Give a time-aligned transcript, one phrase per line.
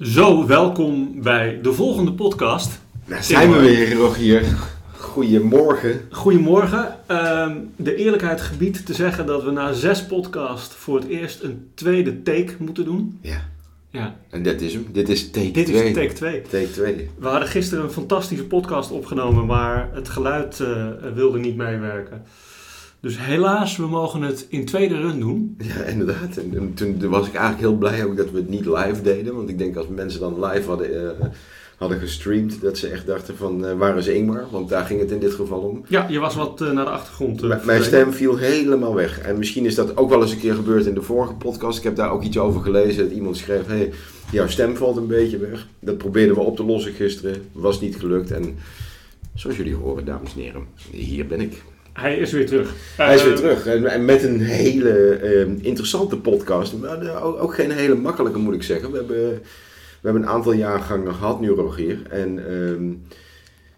[0.00, 2.80] Zo, welkom bij de volgende podcast.
[3.06, 4.44] Daar zijn we weer, Rogier.
[4.96, 6.00] Goedemorgen.
[6.10, 6.96] Goedemorgen.
[7.06, 11.70] Ehm, de eerlijkheid gebiedt te zeggen dat we na zes podcasts voor het eerst een
[11.74, 13.18] tweede take moeten doen.
[13.22, 13.48] Ja,
[13.90, 14.86] Ja, en dat is hem.
[14.92, 15.88] Dit is take dit 2.
[15.88, 16.42] is take 2.
[16.42, 17.10] Take 2.
[17.18, 22.22] We hadden gisteren een fantastische podcast opgenomen, maar het geluid eh, wilde niet meewerken.
[23.00, 25.56] Dus helaas, we mogen het in tweede run doen.
[25.58, 26.36] Ja, inderdaad.
[26.36, 29.34] En, en toen was ik eigenlijk heel blij ook dat we het niet live deden.
[29.34, 31.26] Want ik denk als mensen dan live hadden, eh,
[31.76, 34.44] hadden gestreamd, dat ze echt dachten van eh, waar is Ingmar?
[34.50, 35.84] Want daar ging het in dit geval om.
[35.88, 37.42] Ja, je was wat eh, naar de achtergrond.
[37.42, 39.20] M- mijn stem viel helemaal weg.
[39.20, 41.78] En misschien is dat ook wel eens een keer gebeurd in de vorige podcast.
[41.78, 43.04] Ik heb daar ook iets over gelezen.
[43.04, 43.92] Dat iemand schreef, hey,
[44.32, 45.66] jouw stem valt een beetje weg.
[45.80, 47.42] Dat probeerden we op te lossen gisteren.
[47.52, 48.30] Was niet gelukt.
[48.30, 48.56] En
[49.34, 51.62] zoals jullie horen, dames en heren, hier ben ik.
[51.92, 52.74] Hij is weer terug.
[52.96, 53.66] Hij is weer Eh, terug.
[53.66, 56.74] En, met een hele eh, interessante podcast.
[56.74, 58.90] Maar ook, ook geen hele makkelijke, moet ik zeggen.
[58.90, 59.16] We hebben,
[60.00, 61.98] we hebben een aantal jaargangen gehad nu, Rogier.
[62.10, 62.88] En ehm,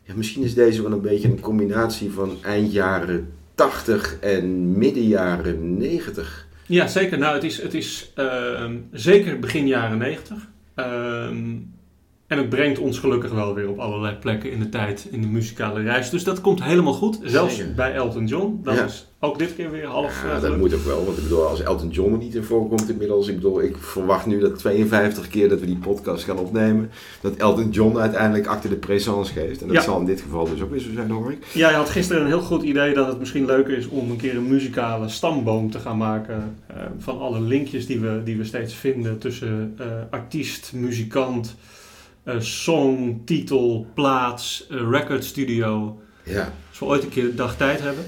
[0.02, 5.06] ja, misschien is deze wel een beetje een combinatie van eind jaren 80 en midden
[5.08, 6.46] jaren 90.
[6.66, 7.18] Ja, zeker.
[7.18, 10.36] Nou, het is, het is ehm, zeker begin jaren 90.
[12.32, 15.26] En het brengt ons gelukkig wel weer op allerlei plekken in de tijd in de
[15.26, 16.10] muzikale reis.
[16.10, 17.18] Dus dat komt helemaal goed.
[17.22, 17.74] Zelfs Zeker.
[17.74, 18.60] bij Elton John.
[18.62, 18.84] Dat Ja.
[18.84, 21.04] is ook dit keer weer half Ja, eh, dat moet ook wel.
[21.04, 23.28] Want ik bedoel, als Elton John er niet in voorkomt inmiddels.
[23.28, 26.90] Ik bedoel, ik verwacht nu dat 52 keer dat we die podcast gaan opnemen.
[27.20, 29.60] Dat Elton John uiteindelijk acte de présence geeft.
[29.60, 29.82] En dat Ja.
[29.82, 31.44] zal in dit geval dus ook weer zo zijn, hoor ik.
[31.52, 34.36] Jij had gisteren een heel goed idee dat het misschien leuker is om een keer
[34.36, 36.56] een muzikale stamboom te gaan maken.
[36.66, 41.54] eh, van alle linkjes die we, die we steeds vinden tussen eh, artiest, muzikant,
[42.24, 46.00] eh, song, titel, plaats, record studio.
[46.24, 46.52] Ja.
[46.70, 48.04] Als we ooit een keer de dag tijd hebben.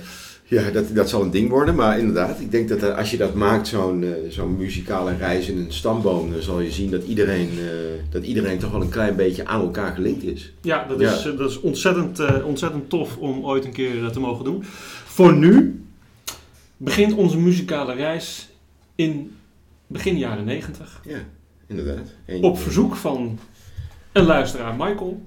[0.47, 3.35] Ja, dat, dat zal een ding worden, maar inderdaad, ik denk dat als je dat
[3.35, 7.49] maakt, zo'n eh, zo'n muzikale reis in een stamboom, dan zal je zien dat iedereen,
[7.59, 7.65] eh,
[8.11, 10.53] dat iedereen toch wel een klein beetje aan elkaar gelinkt is.
[10.61, 14.45] Ja, dat is, eh, dat is ontzettend, ontzettend tof om ooit een keer te mogen
[14.45, 14.65] doen.
[15.05, 15.83] Voor nu
[16.77, 18.49] begint onze muzikale reis
[18.95, 19.37] in
[19.87, 21.01] begin jaren 90.
[21.07, 21.19] Ja,
[21.67, 22.07] inderdaad.
[22.25, 23.39] En- Op verzoek van
[24.15, 25.23] een luisteraar, Michael,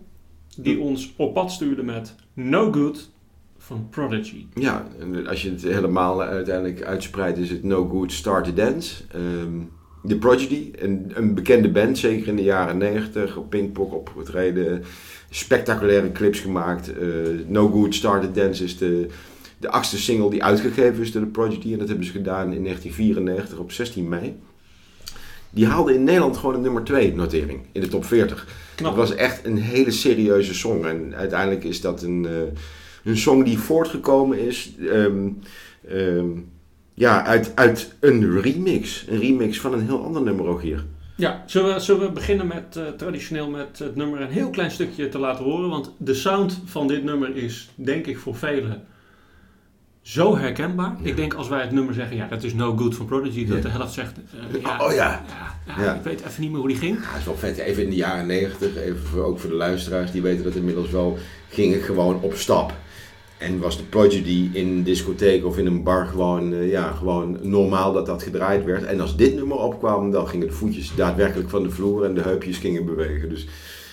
[0.58, 3.10] die ons op pad stuurde met No Good
[3.58, 4.46] van Prodigy.
[4.54, 8.54] Ja, en als je het helemaal eh, uiteindelijk uitspreidt, is het No Good Start to
[8.54, 9.04] Dance.
[9.12, 9.76] Ehm
[10.08, 14.84] The Prodigy, een, een bekende band, zeker in de jaren 90, op Pinkpop opgetreden,
[15.30, 16.98] spectaculaire clips gemaakt.
[16.98, 17.08] Eh,
[17.48, 19.08] no Good Start to Dance is de,
[19.58, 22.64] de achtste single die uitgegeven is door The Prodigy en dat hebben ze gedaan in
[22.64, 24.36] 1994 op 16 mei.
[25.50, 28.48] Die haalde in Nederland gewoon een nummer 2 notering in de top 40.
[28.78, 28.98] Knap.
[28.98, 30.86] Het was echt een hele serieuze song.
[30.86, 32.60] En uiteindelijk is dat een, eh,
[33.04, 35.30] een song die voortgekomen is ehm,
[35.88, 36.28] ehm,
[36.94, 39.06] ja, uit, uit een remix.
[39.10, 40.84] Een remix van een heel ander nummer ook hier.
[41.16, 44.72] Ja, zullen we, zullen we beginnen met eh, traditioneel met het nummer een heel klein
[44.72, 45.70] stukje te laten horen?
[45.70, 48.84] Want de sound van dit nummer is, denk ik, voor velen
[50.08, 50.96] zo herkenbaar.
[51.02, 51.10] Ja.
[51.10, 53.56] Ik denk als wij het nummer zeggen, ja, dat is No Good van Prodigy, dat
[53.58, 53.62] Ja.
[53.64, 54.12] de helft zegt,
[54.54, 55.24] eh, ja, Oh ja.
[55.68, 55.94] ja, ja, Ja.
[55.94, 56.96] ik weet even niet meer hoe die ging.
[56.96, 57.58] Ja, dat is wel vet.
[57.58, 60.90] Even in de jaren 90, even voor, ook voor de luisteraars, die weten dat inmiddels
[60.90, 61.18] wel,
[61.50, 62.74] ging ik gewoon op stap.
[63.38, 67.38] En was de Prodigy in een discotheek of in een bar gewoon, eh, ja, gewoon
[67.42, 68.84] normaal dat dat gedraaid werd.
[68.86, 72.22] En als dit nummer opkwam, dan gingen de voetjes daadwerkelijk van de vloer en de
[72.22, 73.30] heupjes gingen bewegen.
[73.30, 73.48] Dus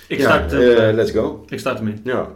[0.08, 1.44] Ik ja, start, eh, let's go.
[1.48, 1.78] ik start.
[1.78, 1.92] Ja.
[2.04, 2.28] Ja,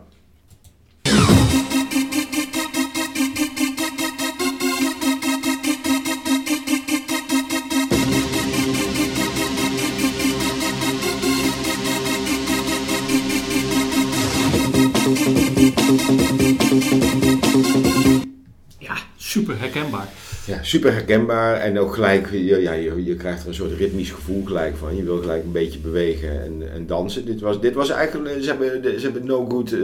[19.59, 20.09] herkenbaar.
[20.47, 24.11] Ja, super herkenbaar en ook gelijk, je, ja, je, je krijgt er een soort ritmisch
[24.11, 24.97] gevoel gelijk van.
[24.97, 27.27] Je wil gelijk een beetje bewegen en, en dansen.
[27.27, 29.81] Dit was, dit was eigenlijk, ze hebben, ze hebben No Good eh,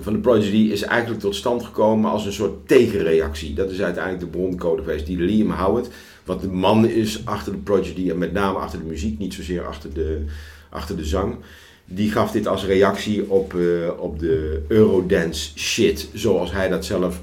[0.00, 3.54] van de Prodigy is eigenlijk tot stand gekomen als een soort tegenreactie.
[3.54, 5.06] Dat is uiteindelijk de broncode geweest.
[5.06, 5.88] Die Liam Howard,
[6.24, 9.66] wat de man is achter de Prodigy en met name achter de muziek, niet zozeer
[9.66, 10.24] achter de,
[10.70, 11.36] achter de zang.
[11.84, 17.20] Die gaf dit als reactie op, eh, op de Eurodance shit, zoals hij dat zelf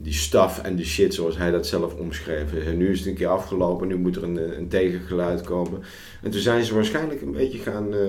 [0.00, 2.52] die stuff en de shit zoals hij dat zelf omschreef.
[2.66, 5.80] En nu is het een keer afgelopen, nu moet er een, een tegengeluid komen.
[6.22, 8.00] En toen zijn ze waarschijnlijk een beetje gaan, eh,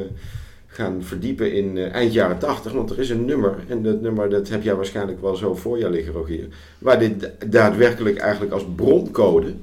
[0.67, 4.29] gaan verdiepen in eh, eind jaren 80, want er is een nummer, en dat nummer
[4.29, 6.47] dat heb jij waarschijnlijk wel zo voor je liggen, Rogier,
[6.77, 9.53] waar dit daadwerkelijk eigenlijk als broncode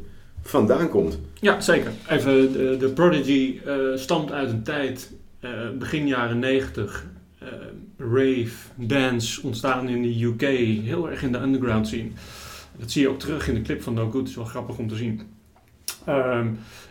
[0.42, 1.18] vandaan komt.
[1.40, 1.90] Ja, zeker.
[2.08, 7.06] Even, de, de Prodigy eh, stamt uit een tijd, eh, begin jaren 90.
[7.96, 10.40] Eh, rave, dance, ontstaan in de UK,
[10.84, 12.08] heel erg in de underground scene.
[12.78, 14.88] Dat zie je ook terug in de clip van No Good, is wel grappig om
[14.88, 15.20] te zien.
[16.04, 16.48] Ehm,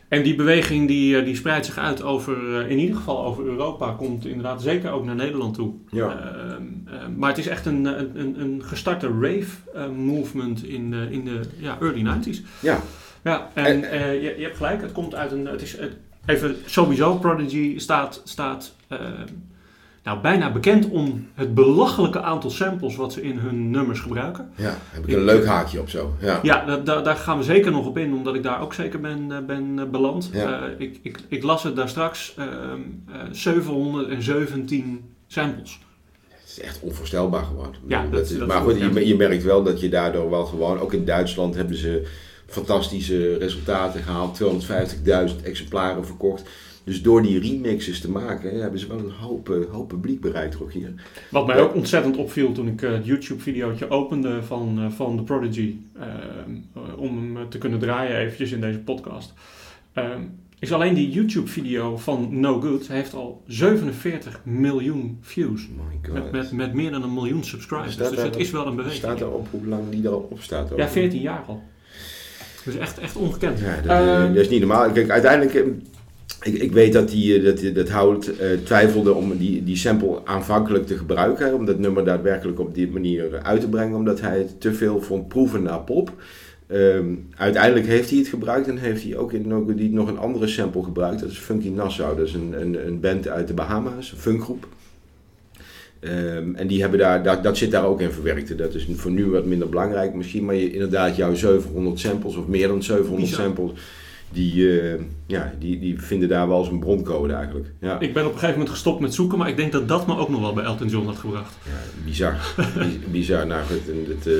[0.07, 4.25] En die beweging die, die spreidt zich uit over, in ieder geval over Europa, komt
[4.25, 5.74] inderdaad zeker ook naar Nederland toe.
[5.92, 6.34] Ja.
[6.90, 11.40] Ehm, maar het is echt een, een, een gestarte rave movement in de, in de
[11.57, 12.42] ja, early 90s.
[12.60, 12.81] Ja.
[13.24, 15.46] Ja, en, je, je, hebt gelijk, het komt uit een.
[15.46, 15.78] Het is,
[16.25, 18.75] even sowieso, Prodigy staat, staat
[20.06, 24.50] nou, bijna bekend om het belachelijke aantal samples wat ze in hun nummers gebruiken.
[24.56, 26.13] Ja, heb ik een leuk haakje op zo.
[26.19, 29.31] Ja, ja daar gaan we zeker nog op in, omdat ik daar ook zeker ben,
[29.31, 30.30] eh, ben eh, beland.
[30.34, 30.63] Ja.
[30.63, 35.80] Uh, ik, ik, ik, las het daar straks, uh, uh, 717 samples.
[36.30, 37.75] Het is echt onvoorstelbaar geworden.
[37.88, 40.46] Ja, dat, dat is, dat maar goed, je, je merkt wel dat je daardoor wel
[40.46, 42.07] gewoon, ook in Duitsland hebben ze
[42.48, 44.42] fantastische resultaten gehaald.
[44.44, 46.44] 250.000 exemplaren verkocht.
[46.86, 50.62] Dus door die remixes te maken hebben ze wel een hoop, eh, hoop publiek bereikt
[50.62, 50.94] ook hier.
[51.32, 55.24] Wat mij ook ontzettend opviel toen ik eh, het YouTube-videootje opende van, uh, van The
[55.24, 55.76] Prodigy,
[56.98, 59.34] om hem te kunnen draaien eventjes in deze podcast,
[60.60, 65.68] is alleen die YouTube-video van No Good heeft al 47 miljoen views.
[66.12, 67.98] Met, met, met, meer dan een miljoen subscribers.
[67.98, 69.02] Dus het is wel een beweging.
[69.02, 70.72] Staat erop hoe lang die erop staat?
[70.72, 70.78] Ook?
[70.78, 71.64] Ja, 14 jaar al.
[72.66, 73.60] Dus echt, echt ongekend.
[73.60, 74.92] Ja, dat, dat is niet normaal.
[74.92, 75.76] Kijk, uiteindelijk
[76.44, 80.88] ik, ik, weet dat, die, dat, dat Hout uh, twijfelde om die, die sample aanvankelijk
[80.88, 81.54] te gebruiken.
[81.54, 83.98] Om dat nummer daadwerkelijk op die manier uit te brengen.
[83.98, 86.14] Omdat hij het te veel vond proeven naar pop.
[86.72, 90.08] Um, uiteindelijk heeft hij het gebruikt en heeft hij ook in No Good Deed nog
[90.08, 91.20] een andere sample gebruikt.
[91.20, 92.18] Dat is Funky Nassau.
[92.18, 94.68] Dat is een, een, een band uit de Bahama's, een funkgroep.
[96.02, 98.58] Um, en die hebben daar, dat, dat zit daar ook in verwerkt.
[98.58, 100.46] Dat is voor nu wat minder belangrijk misschien.
[100.46, 103.42] Maar je, inderdaad, jouw 700 samples of meer dan 700 Bizar.
[103.42, 103.72] samples
[104.31, 104.94] die, uh,
[105.25, 107.72] ja, die, die vinden daar wel eens een broncode eigenlijk.
[107.81, 108.00] Ja.
[108.00, 110.18] Ik ben op een gegeven moment gestopt met zoeken, maar ik denk dat dat me
[110.18, 111.57] ook nog wel bij Elton John had gebracht.
[111.63, 112.36] Ja, bizar.
[113.12, 113.48] bizar.
[113.48, 114.33] Nou goed, uh,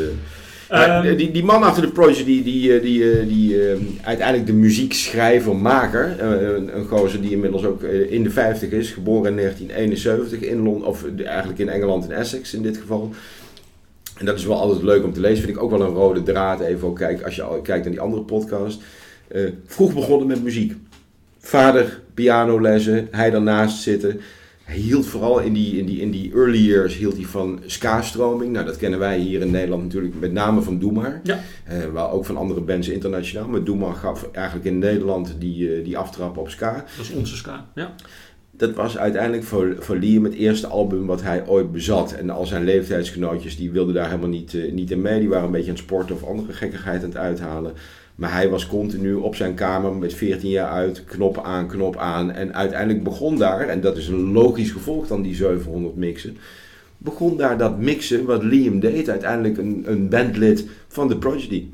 [0.70, 4.54] maar um, die, die man achter de project, die, die, die, die uh, uiteindelijk de
[4.54, 10.50] muziekschrijver, maker, een, een gozer die inmiddels ook in de 50 is, geboren in 1971
[10.50, 13.14] in Londen, of eigenlijk in Engeland in Essex in dit geval.
[14.18, 16.24] En dat is wel altijd leuk om te lezen, vind ik ook wel een rode
[16.24, 16.60] draad.
[16.60, 18.82] Even ook kijk, als je kijkt naar die andere podcast.
[19.32, 20.74] Uh, vroeg begonnen met muziek.
[21.40, 24.20] Vader pianolessen, hij daarnaast zitten.
[24.64, 28.52] Hij hield vooral in die, in die, in die early years hield hij van ska-stroming.
[28.52, 31.22] Nou, dat kennen wij hier in Nederland natuurlijk met name van Doe Maar.
[31.24, 31.40] Ja.
[31.72, 33.48] Uh, maar ook van andere bands internationaal.
[33.48, 36.74] Maar Doe Maar gaf eigenlijk in Nederland die, uh, die aftrap op ska.
[36.74, 37.96] Dat is onze ska, ja.
[38.52, 42.12] Dat was uiteindelijk voor, voor Liam het eerste album wat hij ooit bezat.
[42.12, 45.20] En al zijn leeftijdsgenootjes die wilden daar helemaal niet, uh, niet in mee.
[45.20, 47.74] Die waren een beetje aan het sporten of andere gekkigheid aan het uithalen.
[48.16, 52.32] Maar hij was continu op zijn kamer met 14 jaar uit, knop aan, knop aan.
[52.32, 56.38] En uiteindelijk begon daar, en dat is een logisch gevolg dan die 700 mixen,
[56.98, 59.10] begon daar dat mixen wat Liam deed.
[59.10, 61.66] Uiteindelijk een, een bandlid van The Prodigy.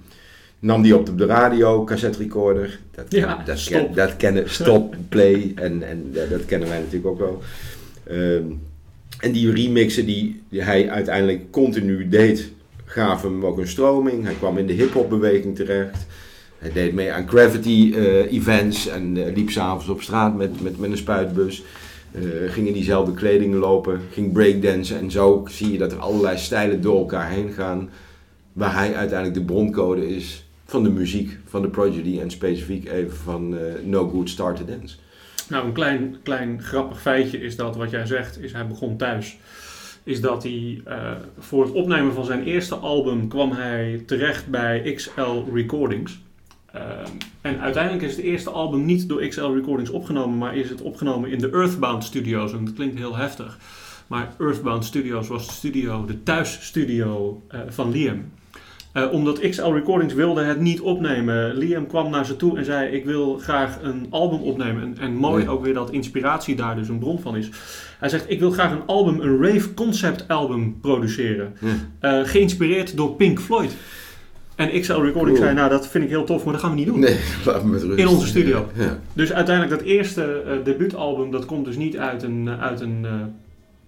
[0.60, 2.80] Nam die op de radio, cassette recorder.
[2.92, 3.86] Dat, ja, dat, stop.
[3.86, 5.52] Ken, dat kennen, stop, play.
[5.56, 7.42] En, en dat kennen wij natuurlijk ook wel.
[8.12, 8.62] Um,
[9.20, 12.52] en die remixen die, die hij uiteindelijk continu deed,
[12.86, 14.24] gaven hem ook een stroming.
[14.24, 16.06] Hij kwam in de hip-hop beweging terecht.
[16.62, 20.80] Hij deed mee aan gravity uh, events en uh, liep s'avonds op straat met, met,
[20.80, 21.64] met een spuitbus.
[22.12, 26.38] Uh, ging in diezelfde kleding lopen, ging breakdansen en zo zie je dat er allerlei
[26.38, 27.90] stijlen door elkaar heen gaan.
[28.54, 33.18] Waar hij uiteindelijk de broncode is van de muziek van de Prodigy en specifiek even
[33.18, 34.96] van No Good Start to Dance.
[35.50, 39.38] Nou, een klein, klein grappig feitje is dat wat jij zegt, is hij begon thuis.
[40.04, 40.84] Is dat hij
[41.40, 46.20] voor het opnemen van zijn eerste album kwam hij terecht bij XL Recordings.
[46.76, 46.82] Uh,
[47.42, 51.32] en uiteindelijk is het eerste album niet door XL Recordings opgenomen, maar is het opgenomen
[51.32, 52.54] in de Earthbound Studios.
[52.54, 53.58] En dat klinkt heel heftig.
[54.08, 58.32] Maar Earthbound Studios was de studio, de thuisstudio uh, van Liam.
[58.94, 61.56] Uh, omdat XL Recordings wilde het niet opnemen.
[61.56, 64.84] Liam kwam naar ze toe en zei: Ik wil graag een album opnemen.
[64.84, 67.50] En, en mooi ook weer dat inspiratie daar dus een bron van is.
[68.00, 71.54] Hij zegt: Ik wil graag een album, een rave concept album produceren.
[72.02, 73.76] Uh, geïnspireerd door Pink Floyd.
[74.70, 75.38] En XL Recording cool.
[75.38, 77.00] zei, nou dat vind ik heel tof, maar dat gaan we niet doen.
[77.00, 78.00] Nee, laat me met rust.
[78.00, 78.70] In onze studio.
[78.76, 79.00] Ja, ja.
[79.14, 83.00] Dus uiteindelijk dat eerste uh, debuutalbum, dat komt dus niet uit een, uh, uit een
[83.04, 83.12] uh,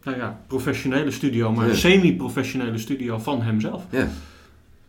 [0.03, 1.71] nou ja, professionele studio, maar Ja.
[1.71, 3.83] een semi-professionele studio van hemzelf.
[3.89, 4.07] Ja.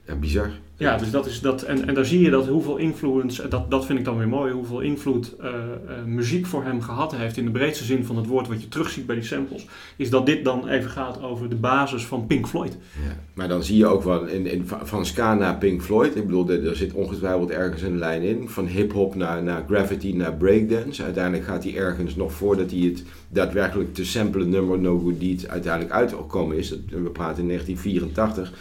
[0.07, 0.51] Ja, bizar.
[0.77, 1.63] Ja, dus dat is dat.
[1.63, 4.53] En, en daar zie je dat hoeveel influence, dat, dat vind ik dan weer mooi,
[4.53, 8.27] hoeveel invloed uh, uh, muziek voor hem gehad heeft in de breedste zin van het
[8.27, 9.67] woord, wat je terugziet bij die samples.
[9.97, 12.77] Is dat dit dan even gaat over de basis van Pink Floyd.
[13.07, 13.17] Ja.
[13.35, 16.17] Maar dan zie je ook wel in, in, van ska naar Pink Floyd.
[16.17, 18.49] Ik bedoel, er, er zit ongetwijfeld ergens een lijn in.
[18.49, 21.03] Van hip-hop naar, naar gravity naar breakdance.
[21.03, 25.49] Uiteindelijk gaat hij ergens nog voordat hij het daadwerkelijk te samplen nummer No Good Deed
[25.49, 26.71] uiteindelijk uitgekomen is.
[26.71, 28.53] We praten in 1984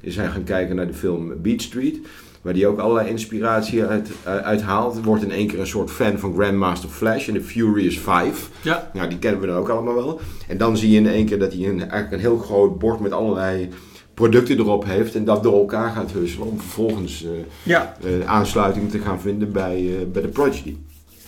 [0.00, 1.98] is hij gaan kijken naar de film Beat Street.
[2.42, 5.04] waar hij ook allerlei inspiratie uit, uit haalt.
[5.04, 8.48] Wordt in één keer een soort fan van Grandmaster Flash en de Furious Five.
[8.62, 8.90] Ja.
[8.92, 10.20] Nou, die kennen we dan ook allemaal wel.
[10.48, 13.00] En dan zie je in één keer dat hij een, eigenlijk een heel groot bord
[13.00, 13.68] met allerlei
[14.14, 17.30] producten erop heeft en dat door elkaar gaat husselen om vervolgens uh,
[17.62, 17.96] Ja.
[18.04, 20.76] uh, aansluiting te gaan vinden bij, uh, bij de Prodigy.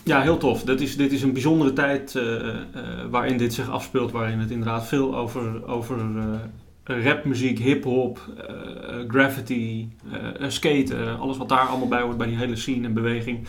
[0.04, 0.62] Ja, heel tof.
[0.62, 2.18] Dit is, dit is een bijzondere tijd
[3.10, 5.96] waarin dit zich afspeelt, waarin het inderdaad veel over, over
[6.84, 8.20] rapmuziek, hip-hop,
[9.08, 9.88] graffiti,
[10.48, 13.46] skaten, alles wat daar allemaal bij hoort bij die hele scene en beweging.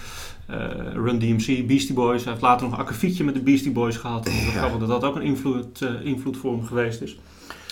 [0.93, 2.23] Run DMC, Beastie Boys.
[2.23, 4.25] Hij heeft later nog een akkefietje met de Beastie Boys gehad.
[4.25, 4.31] Ja.
[4.31, 7.17] Grappig dat dat ook een invloed, invloed voor hem geweest is.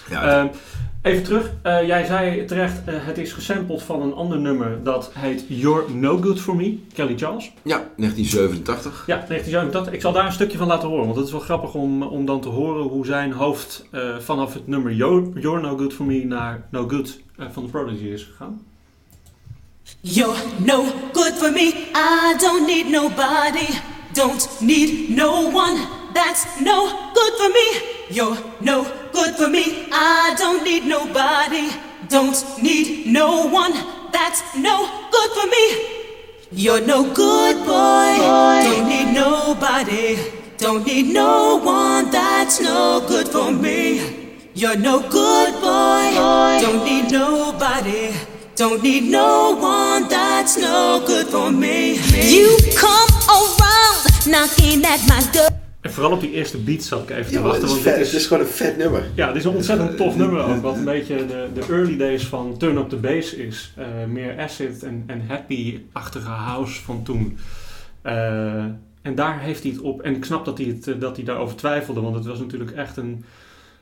[0.09, 0.51] Ja,
[1.01, 5.11] Even terug, uh, jij zei terecht, uh, het is gesampled van een ander nummer dat
[5.13, 7.51] heet You're No Good For Me, Kelly Charles.
[7.61, 9.03] Ja, 1987.
[9.07, 9.93] Ja, 1987.
[9.93, 12.25] Ik zal daar een stukje van laten horen, want het is wel grappig om, om
[12.25, 16.05] dan te horen hoe zijn hoofd uh, vanaf het nummer You're, You're, No Good For
[16.05, 18.65] Me naar No Good van de Prodigy is gegaan.
[20.01, 23.79] You're no good for me, I don't need nobody,
[24.13, 25.77] don't need no one,
[26.13, 27.99] that's no good for me.
[28.09, 29.87] You're no good for me.
[29.91, 31.69] I don't need nobody.
[32.07, 33.73] Don't need no one.
[34.11, 34.75] That's no
[35.11, 35.65] good for me.
[36.51, 38.17] You're no good boy.
[38.67, 40.17] Don't need nobody.
[40.57, 42.11] Don't need no one.
[42.11, 44.39] That's no good for me.
[44.53, 46.11] You're no good boy.
[46.61, 48.13] Don't need nobody.
[48.55, 50.09] Don't need no one.
[50.09, 51.93] That's no good for me.
[52.35, 55.50] You come around knocking at my door.
[55.91, 57.61] En vooral op die eerste beat zat ik even Ja, te wachten.
[57.61, 59.03] het, is want vet, dit het is gewoon een vet nummer.
[59.15, 60.61] Ja, het is een ontzettend tof nummer ook.
[60.69, 63.73] Wat een beetje de, de early days van Turn Up The Bass is.
[63.79, 67.37] Uh, meer acid en, en happy-achtige house van toen.
[68.05, 68.63] Uh,
[69.01, 70.01] en daar heeft hij het op.
[70.01, 72.01] En ik snap dat hij, het, dat hij daarover twijfelde.
[72.01, 73.23] Want het was natuurlijk echt een,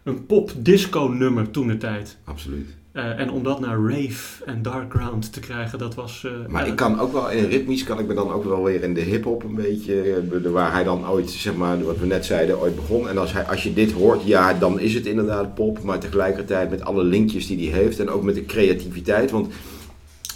[0.04, 2.18] een pop-disco nummer toen de tijd.
[2.24, 2.68] Absoluut.
[2.94, 6.24] Uh, en om dat naar rave en dark ground te krijgen, dat was...
[6.26, 8.84] Uh, Maar ik kan ook wel, in ritmisch kan ik me dan ook wel weer
[8.84, 12.26] in de hip-hop een beetje, uh, waar hij dan ooit, zeg maar, wat we net
[12.26, 13.10] zeiden, ooit begon.
[13.10, 16.70] En als, hij, als je dit hoort, ja, dan is het inderdaad pop, maar tegelijkertijd
[16.70, 19.32] met alle linkjes die hij heeft en ook met de creativiteit.
[19.32, 19.54] Want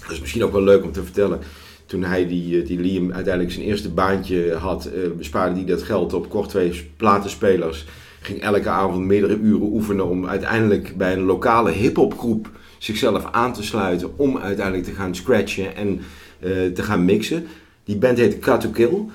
[0.01, 1.39] dat is misschien ook wel leuk om te vertellen.
[1.85, 6.29] Toen hij die, die Liam uiteindelijk zijn eerste baantje had, bespaarde hij dat geld op
[6.29, 7.85] kort twee platenspelers.
[8.23, 13.63] Ging elke avond meerdere uren oefenen om uiteindelijk bij een lokale hip-hopgroep zichzelf aan te
[13.63, 15.99] sluiten om uiteindelijk te gaan scratchen en
[16.39, 17.47] uh, te gaan mixen.
[17.83, 19.05] Die band heette Cut to Kill.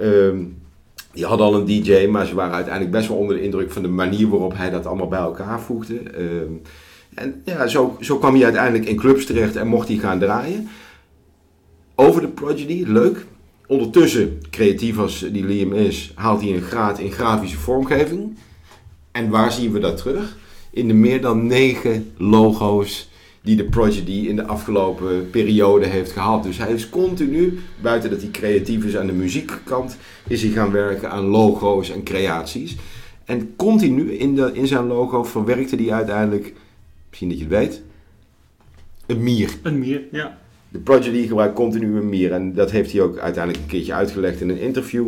[0.00, 0.60] Um,
[1.12, 3.82] die hadden al een DJ, maar ze waren uiteindelijk best wel onder de indruk van
[3.82, 6.00] de manier waarop hij dat allemaal bij elkaar voegde.
[6.18, 6.62] Um,
[7.14, 10.68] en ja, zo, zo kwam hij uiteindelijk in clubs terecht en mocht hij gaan draaien.
[11.94, 13.26] Over de Prodigy, leuk.
[13.66, 18.36] Ondertussen, creatief als die Liam is, haalt hij een graad in grafische vormgeving.
[19.12, 20.36] En waar zien we dat terug?
[20.70, 23.10] In de meer dan negen logo's
[23.42, 26.42] die de Prodigy in de afgelopen periode heeft gehad.
[26.42, 29.96] Dus hij is continu, buiten dat hij creatief is aan de muziekkant,
[30.28, 32.76] is hij gaan werken aan logo's en creaties.
[33.24, 36.54] En continu in, de, in zijn logo verwerkte hij uiteindelijk,
[37.08, 37.82] misschien dat je het weet,
[39.06, 39.50] een mier.
[39.62, 40.38] Een mier, ja.
[40.68, 44.40] De Prodigy gebruikt continu een mier en dat heeft hij ook uiteindelijk een keertje uitgelegd
[44.40, 45.06] in een interview.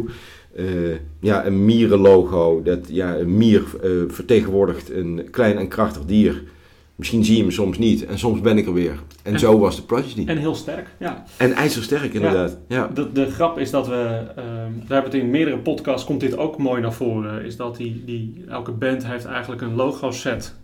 [0.56, 6.42] Uh, ja, een mierenlogo, dat, ja, een mier uh, vertegenwoordigt een klein en krachtig dier.
[6.94, 8.98] Misschien zie je hem soms niet en soms ben ik er weer.
[9.22, 10.26] En, en zo was de Prodigy.
[10.26, 11.24] En heel sterk, ja.
[11.36, 12.58] En ijzersterk inderdaad.
[12.68, 12.76] Ja.
[12.76, 12.90] ja.
[12.94, 16.36] De, de grap is dat we, uh, daar hebben het in meerdere podcasts, komt dit
[16.36, 20.54] ook mooi naar voren, is dat die, die, elke band heeft eigenlijk een logo set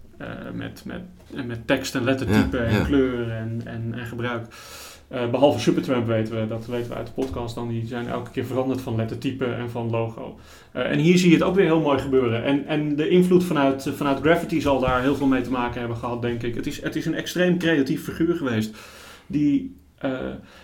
[0.54, 1.02] met, met,
[1.46, 4.46] met tekst en lettertype ja, en kleuren en, en, en gebruik.
[5.12, 8.30] Uh, behalve Supertramp weten we, dat weten we uit de podcast dan, die zijn elke
[8.30, 10.38] keer veranderd van lettertype en van logo.
[10.76, 12.44] Uh, en hier zie je het ook weer heel mooi gebeuren.
[12.44, 15.96] En, en de invloed vanuit, vanuit Graffiti zal daar heel veel mee te maken hebben
[15.96, 16.54] gehad, denk ik.
[16.54, 18.76] Het is, het is een extreem creatief figuur geweest,
[19.26, 19.76] die,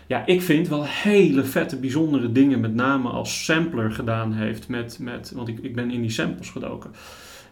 [0.06, 4.98] ja, ik vind wel hele vette, bijzondere dingen, met name als sampler gedaan heeft, met,
[5.00, 6.90] met, want ik, ik ben in die samples gedoken.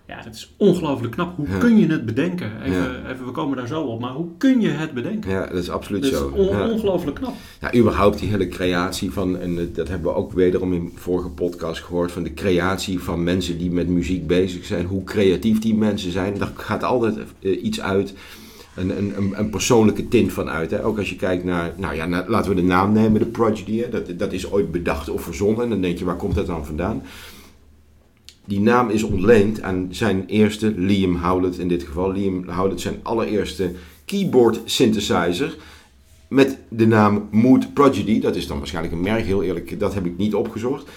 [0.07, 1.37] Ja, dat is ongelooflijk knap.
[1.37, 1.59] Hoe ja.
[1.59, 2.63] kun je het bedenken?
[2.63, 3.11] Even, ja.
[3.11, 5.31] even, we komen daar zo op, maar hoe kun je het bedenken?
[5.31, 6.29] Ja, dat is absoluut dat zo.
[6.29, 6.69] is on ja.
[6.69, 7.35] ongelooflijk knap.
[7.61, 11.83] Ja, überhaupt die hele creatie van, en dat hebben we ook wederom in vorige podcast
[11.83, 14.87] gehoord, van de creatie van mensen die met muziek bezig zijn.
[14.87, 16.39] Hoe creatief die mensen zijn.
[16.39, 18.15] Daar gaat altijd uh, iets uit.
[18.77, 20.71] Een, een, een, persoonlijke tint van uit.
[20.71, 20.85] Hè?
[20.85, 23.81] Ook als je kijkt naar, nou ja, naar, laten we de naam nemen, de Prodigy.
[23.81, 23.89] Hè?
[23.89, 25.63] Dat, dat is ooit bedacht of verzonnen.
[25.63, 27.03] En dan denk je, waar komt dat dan vandaan?
[28.45, 32.13] Die naam is ontleend aan zijn eerste, Liam Howlett in dit geval.
[32.13, 33.73] Liam Howlett zijn allereerste
[34.05, 35.57] keyboard synthesizer
[36.29, 38.21] met de naam Mood Prodigy.
[38.21, 40.91] Dat is dan waarschijnlijk een merk, heel eerlijk, dat heb ik niet opgezocht.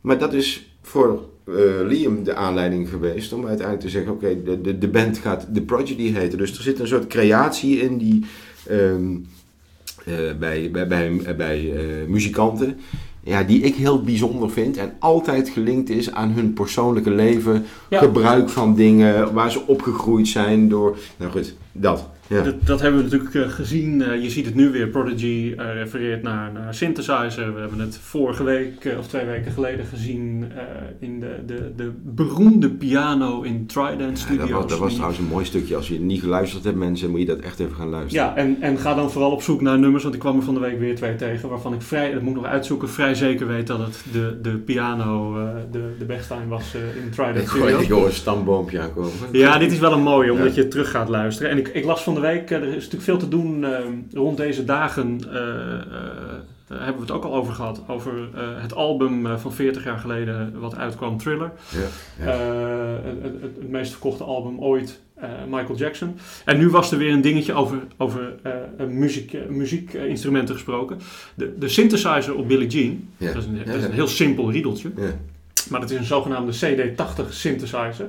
[0.00, 1.54] Maar dat is voor uh,
[1.86, 5.62] Liam de aanleiding geweest om uiteindelijk te zeggen, oké, de, de, de band gaat The
[5.62, 6.38] Prodigy heten.
[6.38, 8.24] Dus er zit een soort creatie in die...
[8.70, 9.26] Um,
[10.04, 12.78] eh, bij, bij, bij, bij eh, muzikanten.
[13.28, 17.98] Ja, die ik heel bijzonder vind en altijd gelinkt is aan hun persoonlijke leven, Ja.
[17.98, 20.96] gebruik van dingen, waar ze opgegroeid zijn door.
[21.16, 22.08] Nou goed, dat.
[22.28, 22.42] Ja.
[22.42, 24.02] Dat, dat hebben we natuurlijk eh, gezien.
[24.02, 24.86] Eh, je ziet het nu weer.
[24.88, 27.54] Prodigy eh, refereert naar, naar synthesizer.
[27.54, 30.52] We hebben het vorige week of twee weken geleden gezien
[31.00, 34.48] in de, de, de beroemde piano in Trident Ja, Studios.
[34.50, 35.76] dat, was, dat was trouwens een mooi stukje.
[35.76, 38.26] Als je het niet geluisterd hebt, mensen, moet je dat echt even gaan luisteren.
[38.26, 40.54] Ja, en, en ga dan vooral op zoek naar nummers, want ik kwam er van
[40.54, 43.46] de week weer twee tegen, waarvan ik vrij, dat moet ik nog uitzoeken, vrij zeker
[43.46, 45.34] weet dat het de, de piano,
[45.70, 47.98] de, de Bechstein was in Trident Ik gooi ik Studios.
[47.98, 49.10] hoor een stamboompje aankomen.
[49.32, 50.62] Ja, dit is wel een mooie, omdat Ja.
[50.62, 51.50] je terug gaat luisteren.
[51.50, 53.78] En ik, ik las van de week, eh, er is natuurlijk veel te doen eh,
[54.12, 55.20] rond deze dagen.
[55.32, 55.80] eh, eh,
[56.66, 57.82] daar hebben we het ook al over gehad.
[57.86, 58.12] Over
[58.60, 61.52] het album van 40 jaar geleden wat uitkwam, Thriller.
[61.68, 62.30] Ja, ja.
[63.02, 65.00] Het, het, het meest verkochte album ooit,
[65.48, 66.16] Michael Jackson.
[66.44, 68.32] En nu was er weer een dingetje over, over
[68.88, 70.98] muziek, muziekinstrumenten gesproken.
[71.34, 73.26] De, de synthesizer op Billie Jean, Ja.
[73.32, 74.90] dat, is een, dat is een heel simpel riedeltje.
[74.96, 75.10] Ja.
[75.70, 78.06] Maar dat is een zogenaamde CD80 synthesizer.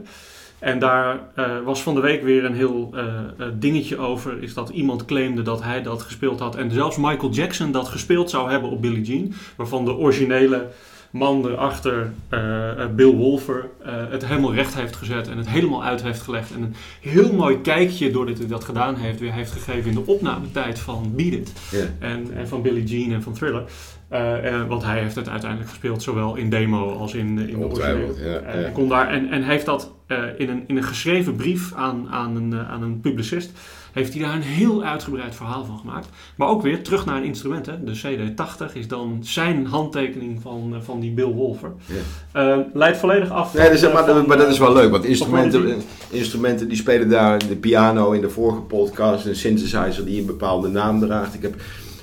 [0.59, 4.43] En daar eh, was van de week weer een heel eh, eh, dingetje over.
[4.43, 6.55] Is dat iemand claimde dat hij dat gespeeld had.
[6.55, 9.33] En zelfs Michael Jackson dat gespeeld zou hebben op Billie Jean.
[9.55, 10.67] Waarvan de originele
[11.11, 13.69] man erachter, eh, Bill Wolfer,
[14.09, 15.27] het helemaal recht heeft gezet.
[15.27, 16.51] En het helemaal uit heeft gelegd.
[16.51, 20.11] En een heel mooi kijkje, doordat hij dat gedaan heeft, weer heeft gegeven in de
[20.11, 21.53] opnametijd van Beat It.
[21.99, 23.63] En van Billie Jean en van Thriller.
[24.09, 27.65] Eh, eh, want hij heeft het uiteindelijk gespeeld, zowel in demo als in, in de
[27.65, 28.29] originele.
[28.29, 28.63] Ja, En, ja.
[28.63, 32.07] hij kon daar, en, en heeft dat eh, in, een, in een geschreven brief aan,
[32.09, 33.51] aan, een, eh, aan een publicist,
[33.91, 36.07] heeft hij daar een heel uitgebreid verhaal van gemaakt.
[36.35, 37.65] Maar ook weer terug naar een instrument.
[37.65, 37.83] Hè.
[37.83, 41.71] De CD80 is dan zijn handtekening van, eh, van die Bill Wolfer.
[41.85, 42.51] Ja.
[42.51, 44.73] Eh, leidt volledig af Nee, dat is, van, maar, eh, van, maar dat is wel
[44.73, 50.05] leuk, want instrumenten, instrumenten die spelen daar de piano in de vorige podcast, een synthesizer
[50.05, 51.33] die een bepaalde naam draagt.
[51.33, 51.61] Ik heb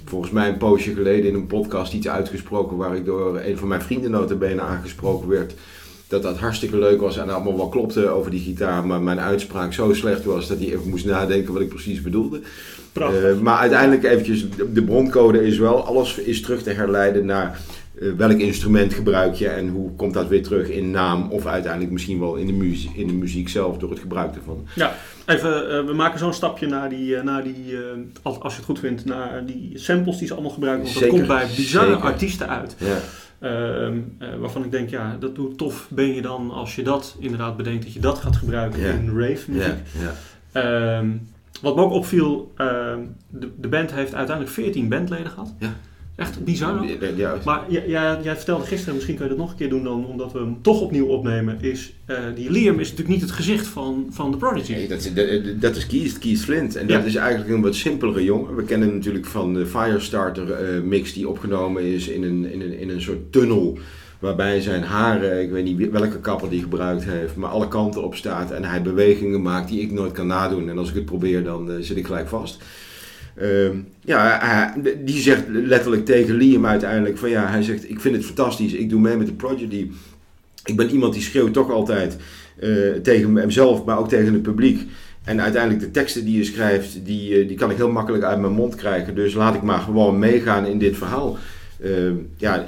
[0.09, 3.69] volgens mij een poosje geleden in een podcast iets uitgesproken waar ik door een van
[3.69, 5.55] mijn vrienden notabene aangesproken werd.
[6.09, 9.73] Dat dat hartstikke leuk was en allemaal wel klopte over die gitaar, maar mijn uitspraak
[9.73, 12.41] zo slecht was dat hij even moest nadenken wat ik precies bedoelde.
[12.93, 13.23] Prachtig.
[13.23, 17.61] Eh, maar uiteindelijk eventjes, de, de broncode is wel, alles is terug te herleiden naar
[18.01, 21.93] eh, welk instrument gebruik je en hoe komt dat weer terug in naam of uiteindelijk
[21.93, 24.67] misschien wel in de muziek, in de muziek zelf door het gebruik ervan.
[25.27, 27.83] Even, eh, we maken zo'n stapje naar die, eh, naar die eh,
[28.23, 30.83] als, als je het goed vindt, naar die samples die ze allemaal gebruiken.
[30.85, 32.05] Want dat Zeker, komt bij bizarre zeker.
[32.05, 32.77] artiesten uit.
[32.79, 32.97] Ja,
[33.39, 37.17] Ehm, eh, waarvan ik denk, ja, dat, hoe tof ben je dan als je dat
[37.19, 38.91] inderdaad bedenkt, dat je dat gaat gebruiken Ja.
[38.93, 39.75] in rave muziek.
[40.01, 40.11] ja,
[40.53, 40.99] ja.
[40.99, 41.09] Ehm,
[41.61, 45.55] wat me ook opviel, ehm, de, de band heeft uiteindelijk 14 bandleden gehad.
[45.59, 45.75] Ja.
[46.17, 46.85] Echt bizar.
[47.17, 49.83] Ja, Maar jij, jij, jij vertelde gisteren, misschien kun je dat nog een keer doen
[49.85, 53.31] dan, omdat we hem toch opnieuw opnemen, is eh, die Liam is natuurlijk niet het
[53.31, 54.73] gezicht van, van de Prodigy.
[54.73, 56.77] Nee, dat, is- dat, dat is Keith, Keith Flint.
[56.77, 56.97] En Ja.
[56.97, 58.55] dat is eigenlijk een wat simpelere jongen.
[58.57, 62.61] We kennen hem natuurlijk van de Firestarter eh, mix die opgenomen is in een, in,
[62.61, 63.79] een, in een soort tunnel.
[64.19, 68.15] Waarbij zijn haren, ik weet niet welke kapper die gebruikt heeft, maar alle kanten op
[68.15, 68.51] staat.
[68.51, 70.69] En hij bewegingen maakt die ik nooit kan nadoen.
[70.69, 72.63] En als ik het probeer, dan eh, zit ik gelijk vast.
[73.37, 78.25] Ehm, ja, die zegt letterlijk tegen Liam uiteindelijk van ja, hij zegt ik vind het
[78.25, 79.91] fantastisch, ik doe mee met de Prodigy.
[80.65, 82.17] Ik ben iemand die schreeuwt toch altijd
[82.59, 82.71] eh,
[83.03, 84.81] tegen hemzelf, maar ook tegen het publiek.
[85.25, 88.41] En uiteindelijk de teksten die je schrijft, die, eh, die kan ik heel makkelijk uit
[88.41, 89.15] mijn mond krijgen.
[89.15, 91.37] Dus laat ik maar gewoon meegaan in dit verhaal.
[91.83, 92.65] Ehm, ja,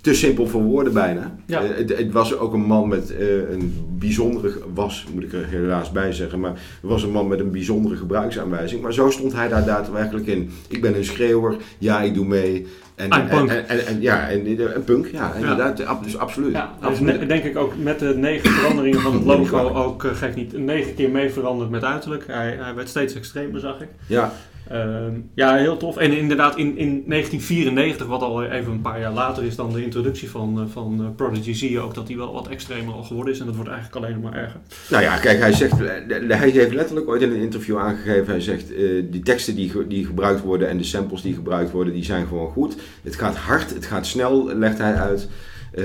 [0.00, 1.34] te simpel voor woorden bijna.
[1.46, 1.62] Ja.
[1.62, 5.46] Eh, het, het was ook een man met eh, een bijzondere, was moet ik er
[5.46, 8.82] helaas bij zeggen, maar het was een man met een bijzondere gebruiksaanwijzing.
[8.82, 10.50] Maar zo stond hij daar daadwerkelijk in.
[10.68, 12.66] Ik ben een schreeuwer, ja ik doe mee.
[12.94, 13.50] En, Ah, een punk.
[13.50, 16.52] En, en, en- ja, en, een punk, ja, inderdaad, dus absoluut.
[16.52, 17.20] Ja, dus absoluut.
[17.20, 20.58] ne- denk ik ook met de negen veranderingen van het logo ook, eh, gek niet,
[20.58, 22.26] negen keer mee veranderd met uiterlijk.
[22.26, 23.88] Hij, hij werd steeds extremer, zag ik.
[24.06, 24.32] ja,
[24.68, 25.96] Ehm, ja, heel tof.
[25.96, 29.82] En inderdaad, in, in 1994, wat al even een paar jaar later is dan de
[29.82, 33.02] introductie van, eh, van eh, Prodigy, zie je ook dat hij wel wat extremer al
[33.02, 33.40] geworden is.
[33.40, 34.60] En dat wordt eigenlijk alleen maar erger.
[34.90, 38.74] Nou ja, kijk, hij, zegt, hij heeft letterlijk ooit in een interview aangegeven, hij zegt,
[38.74, 42.26] eh, die teksten die, die gebruikt worden en de samples die gebruikt worden, die zijn
[42.26, 42.76] gewoon goed.
[43.02, 45.28] Het gaat hard, het gaat snel, legt hij uit.
[45.72, 45.84] Eh,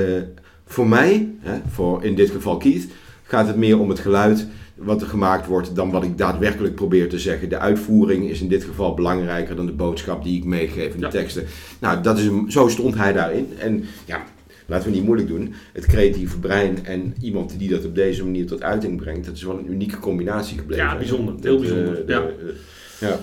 [0.66, 2.88] voor mij, hè, voor in dit geval Keith,
[3.24, 4.48] gaat het meer om het geluid
[4.84, 7.50] wat er gemaakt wordt dan wat ik daadwerkelijk probeer te zeggen.
[7.50, 11.06] De uitvoering is in dit geval belangrijker dan de boodschap die ik meegeef in de
[11.06, 11.12] Ja.
[11.12, 11.46] teksten.
[11.80, 13.48] Nou, dat is zo stond hij daarin.
[13.60, 14.24] En ja,
[14.66, 15.54] laten we niet moeilijk doen.
[15.74, 19.44] Het creatieve brein en iemand die dat op deze manier tot uiting brengt, dat is
[19.44, 20.86] wel een unieke combinatie gebleven.
[20.86, 21.34] Ja, bijzonder.
[21.42, 23.08] Heel eh, bijzonder, de- ja.
[23.08, 23.20] ja.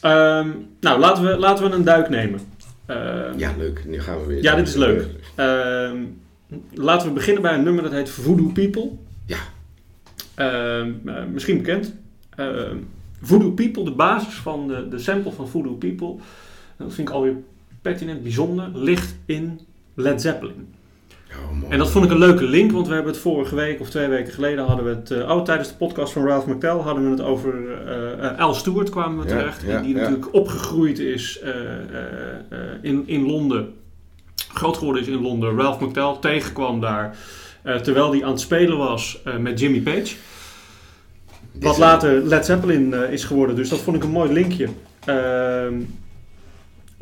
[0.00, 0.48] Ehm,
[0.80, 2.40] nou, laten we, laten we een duik nemen.
[2.86, 3.82] Ehm, Ja, leuk.
[3.86, 4.42] Nu gaan we weer.
[4.42, 5.06] Ja, dit is leuk.
[5.34, 5.96] Ehm,
[6.74, 8.90] laten we beginnen bij een nummer dat heet Voodoo People.
[9.26, 9.36] Ja.
[10.34, 11.94] Ehm, eh, misschien bekend.
[12.36, 12.76] Ehm,
[13.20, 16.14] Voodoo People, de basis van de, de sample van Voodoo People.
[16.76, 17.36] dat vind ik alweer
[17.82, 19.60] pertinent, bijzonder, ligt in
[19.94, 20.74] Led Zeppelin.
[21.30, 21.72] Oh.
[21.72, 24.08] En dat vond ik een leuke link, want we hebben het vorige week of twee
[24.08, 27.10] weken geleden hadden we het, eh, oh tijdens de podcast van Ralph McTell hadden we
[27.10, 27.72] het over
[28.20, 30.00] eh, Al Stewart kwamen we terecht, ja, die ja.
[30.00, 31.40] natuurlijk opgegroeid is
[32.82, 33.74] in, in Londen,
[34.54, 35.56] groot geworden is in Londen.
[35.56, 37.16] Ralph McTell tegenkwam daar,
[37.62, 40.14] terwijl hij aan het spelen was eh, met Jimmy Page.
[41.52, 44.68] Wat later Led Zeppelin eh, is geworden, dus dat vond ik een mooi linkje.
[45.04, 45.74] Ehm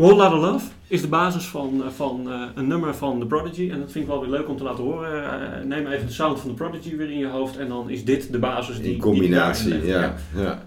[0.00, 3.70] Whole Lotta Love is de basis van, eh, van eh, een nummer van The Prodigy.
[3.70, 5.24] En dat vind ik wel weer leuk om te laten horen.
[5.24, 7.56] Eh, neem even de sound van The Prodigy weer in je hoofd.
[7.56, 10.14] En dan is dit de basis die In die combinatie, die ja.
[10.34, 10.62] Ja.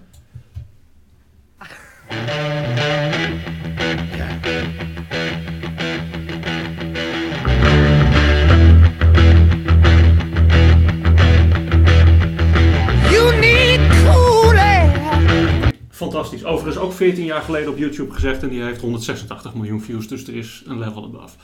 [17.03, 18.43] 14 jaar geleden op YouTube gezegd.
[18.43, 20.07] En die heeft 186 miljoen views.
[20.07, 21.35] Dus er is een level above.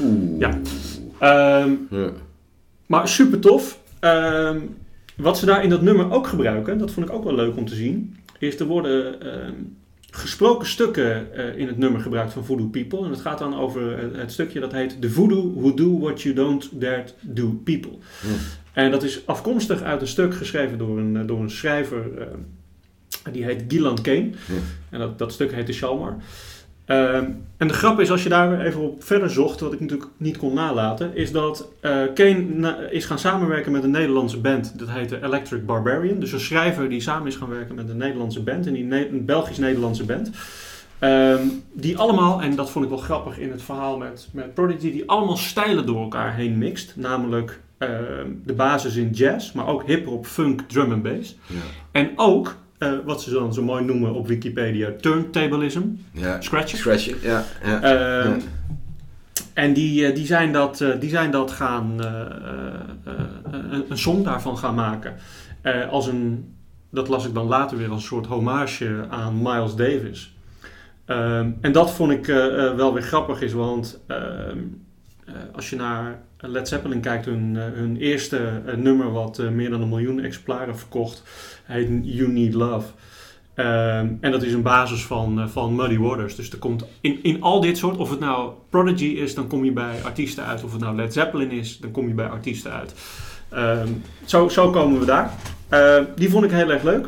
[0.00, 0.38] Oeh.
[0.38, 0.58] Ja.
[1.18, 2.10] Ehm, Ja.
[2.86, 3.80] Maar super tof.
[4.00, 4.58] Ehm,
[5.16, 7.66] wat ze daar in dat nummer ook gebruiken, dat vond ik ook wel leuk om
[7.66, 9.52] te zien, is er worden ehm,
[10.10, 13.04] gesproken stukken eh, in het nummer gebruikt van Voodoo People.
[13.04, 16.22] En het gaat dan over het, het stukje dat heet The Voodoo Who Do What
[16.22, 17.92] You Don't Dare Do People.
[18.20, 18.26] Hm.
[18.72, 22.26] En dat is afkomstig uit een stuk geschreven door een, eh, door een schrijver, eh,
[23.32, 24.30] die heet Gillan Kane.
[24.90, 26.16] En dat, dat stuk heette Shalmar.
[26.84, 27.24] Ehm,
[27.56, 30.36] en de grap is, als je daar even op verder zocht, wat ik natuurlijk niet
[30.36, 34.78] kon nalaten, is dat eh, Kane is gaan samenwerken met een Nederlandse band.
[34.78, 36.18] Dat heette Electric Barbarian.
[36.18, 39.08] Dus een schrijver die samen is gaan werken met een Nederlandse band, en die Ne-
[39.08, 40.30] een Belgisch-Nederlandse band.
[40.98, 44.92] Ehm, die allemaal, en dat vond ik wel grappig in het verhaal met, met Prodigy,
[44.92, 46.92] die allemaal stijlen door elkaar heen mixt.
[46.96, 51.36] Namelijk ehm, de basis in jazz, maar ook hip-hop, funk, drum en bass.
[51.46, 51.56] Ja.
[51.92, 55.82] En ook, eh, wat ze dan zo mooi noemen op Wikipedia, turntablism,
[56.12, 56.40] Ja.
[56.40, 57.16] scratching.
[57.22, 57.44] Ja.
[57.64, 57.82] ja.
[57.82, 58.36] Ehm, Ja.
[59.52, 61.98] En die, eh, die, zijn dat, eh, die zijn dat gaan,
[63.70, 65.14] een, een song daarvan gaan maken.
[65.90, 66.54] Als een,
[66.90, 70.34] dat las ik dan later weer als een soort hommage aan Miles Davis.
[71.04, 72.26] Ehm, en dat vond ik
[72.76, 74.58] wel weer grappig is, want ehm,
[75.26, 79.48] eh, als je naar Led Zeppelin kijkt, hun, eh, hun eerste eh, nummer wat eh,
[79.48, 81.22] meer dan een miljoen exemplaren verkocht,
[81.64, 82.86] heet You Need Love.
[83.54, 86.36] Ehm, en dat is een basis van, van Muddy Waters.
[86.36, 89.64] Dus er komt in, in al dit soort, of het nou Prodigy is, dan kom
[89.64, 90.64] je bij artiesten uit.
[90.64, 92.94] Of het nou Led Zeppelin is, dan kom je bij artiesten uit.
[93.48, 93.88] Ehm,
[94.24, 95.32] zo, zo komen we daar.
[95.68, 97.06] Ehm, die vond ik heel erg leuk.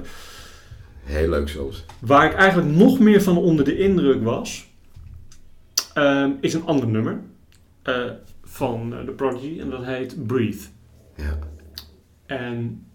[1.04, 1.84] Heel leuk soms.
[1.98, 4.66] Waar ik eigenlijk nog meer van onder de indruk was,
[6.40, 7.20] is een ander nummer
[8.56, 9.60] van eh, The Prodigy.
[9.60, 10.64] En dat heet Breathe.
[11.16, 11.38] Ja.
[12.26, 12.86] En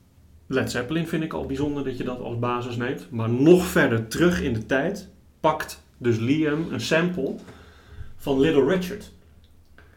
[0.47, 3.07] Led Zeppelin vind ik al bijzonder dat je dat als basis neemt.
[3.11, 7.35] Maar nog verder terug in de tijd pakt dus Liam een sample
[8.17, 9.11] van Little Richard.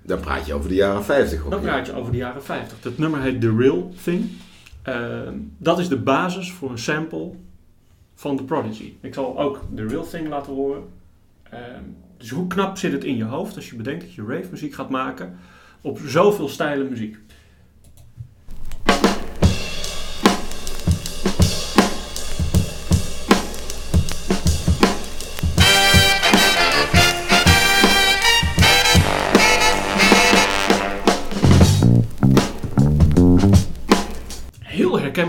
[0.03, 1.41] Dan praat je over de jaren 50.
[1.41, 1.51] hoor.
[1.51, 2.81] Dan praat je over de jaren 50.
[2.81, 4.31] Dat nummer heet The Real Thing.
[4.83, 7.31] Ehm, dat is de basis voor een sample
[8.15, 8.93] van The Prodigy.
[9.01, 10.85] Ik zal ook The Real Thing laten horen.
[11.43, 11.83] Ehm,
[12.17, 14.75] dus hoe knap zit het in je hoofd als je bedenkt dat je rave muziek
[14.75, 15.39] gaat maken
[15.81, 17.19] op zoveel stijle muziek?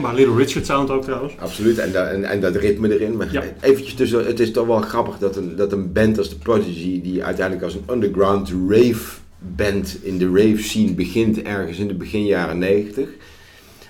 [0.06, 1.34] Herkenbaar Little Richard sound ook trouwens.
[1.40, 3.18] Absoluut, en, da- en, en dat ritme erin.
[3.18, 3.44] Maar Ja.
[3.62, 7.02] eventjes tussen, het is toch wel grappig dat een, dat een band als The Prodigy,
[7.02, 9.18] die uiteindelijk als een underground rave
[9.56, 13.08] band in de rave scene begint ergens in de begin jaren 90.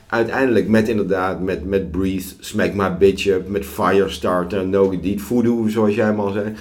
[0.07, 5.67] Uiteindelijk met inderdaad, met, met Breathe, Smack My Bitch Up, met Firestarter, No Deed, Voodoo,
[5.67, 6.53] zoals jij maar al zei.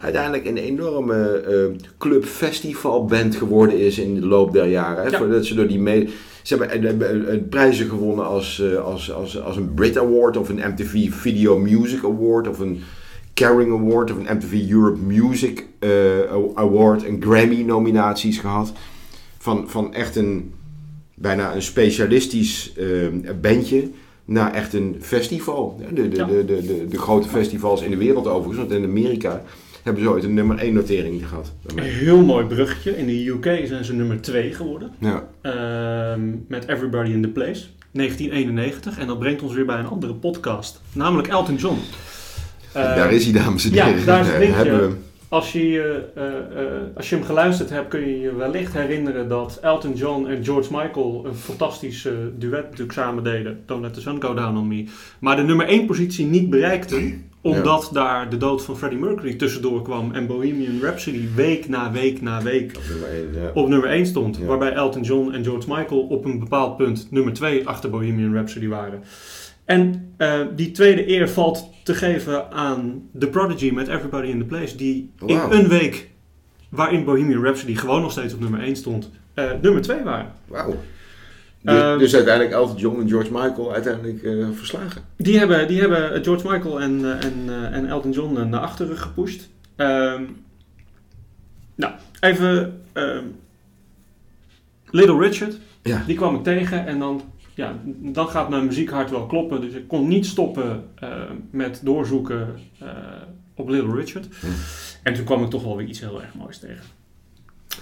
[0.00, 5.04] Uiteindelijk een enorme eh club festivalband geworden is in de loop der jaren.
[5.04, 5.18] Hè, Ja.
[5.18, 6.08] Voordat ze door die mee,
[6.44, 10.36] ze hebben, eh, hebben, eh, prijzen gewonnen als, eh, als, als, als een Brit Award
[10.36, 12.80] of een MTV Video Music Award of een
[13.34, 15.90] Caring Award of een MTV Europe Music eh,
[16.54, 18.72] Award en Grammy nominaties gehad.
[19.38, 20.52] Van, van echt een
[21.14, 22.86] bijna een specialistisch eh,
[23.40, 23.88] bandje
[24.24, 25.80] naar echt een festival.
[25.80, 26.24] Ja, De, de, Ja.
[26.24, 29.42] de, de, de, de grote festivals in de wereld overigens, want in Amerika
[29.82, 31.52] hebben ze ooit een nummer 1 notering gehad.
[31.66, 32.96] Een heel mooi bruggetje.
[32.96, 34.90] In de UK zijn ze nummer 2 geworden.
[34.98, 35.28] Ja.
[36.48, 37.64] Met Everybody in the Place.
[37.92, 38.98] 1991.
[38.98, 40.80] En dat brengt ons weer bij een andere podcast.
[40.92, 41.78] Namelijk Elton John.
[42.72, 44.06] Eh, daar is hij, dames en ja, heren.
[44.06, 44.56] daar is het linkje.
[44.56, 45.04] hebben we hem.
[45.28, 49.58] als je, eh, eh, als je hem geluisterd hebt, kun je je wellicht herinneren dat
[49.62, 53.62] Elton John en George Michael een fantastisch duet natuurlijk samen deden.
[53.66, 54.84] Don't Let the Sun Go Down on Me.
[55.18, 59.82] Maar de nummer 1 positie niet bereikten, omdat daar de dood van Freddie Mercury tussendoor
[59.82, 63.50] kwam en Bohemian Rhapsody week na week na week Op nummer één, ja.
[63.54, 64.38] op nummer 1 stond.
[64.38, 68.68] Waarbij Elton John en George Michael op een bepaald punt nummer 2 achter Bohemian Rhapsody
[68.68, 69.02] waren.
[69.64, 74.44] En eh, die tweede eer valt te geven aan The Prodigy met Everybody in the
[74.44, 74.76] Place.
[74.76, 75.50] Die Wauw.
[75.50, 76.10] in een week
[76.68, 80.32] waarin Bohemian Rhapsody gewoon nog steeds op nummer 1 stond, eh, nummer 2 waren.
[80.46, 80.74] Wauw.
[81.64, 85.02] Dus, Ehm, dus uiteindelijk Elton John en George Michael uiteindelijk eh, verslagen.
[85.16, 88.96] Die hebben, die hebben George Michael en, eh, en, eh, en Elton John naar achteren
[88.96, 89.48] gepusht.
[89.76, 90.22] Ehm,
[91.74, 93.24] nou, even ehm,
[94.90, 95.58] Little Richard.
[95.82, 96.02] Ja.
[96.06, 97.22] Die kwam ik tegen en dan,
[97.54, 99.60] ja, dan gaat mijn muziekhart wel kloppen.
[99.60, 100.84] Dus ik kon niet stoppen
[101.50, 102.54] met doorzoeken
[103.54, 104.26] op Little Richard.
[104.40, 104.46] Hm.
[105.02, 106.84] En toen kwam ik toch wel weer iets heel erg moois tegen.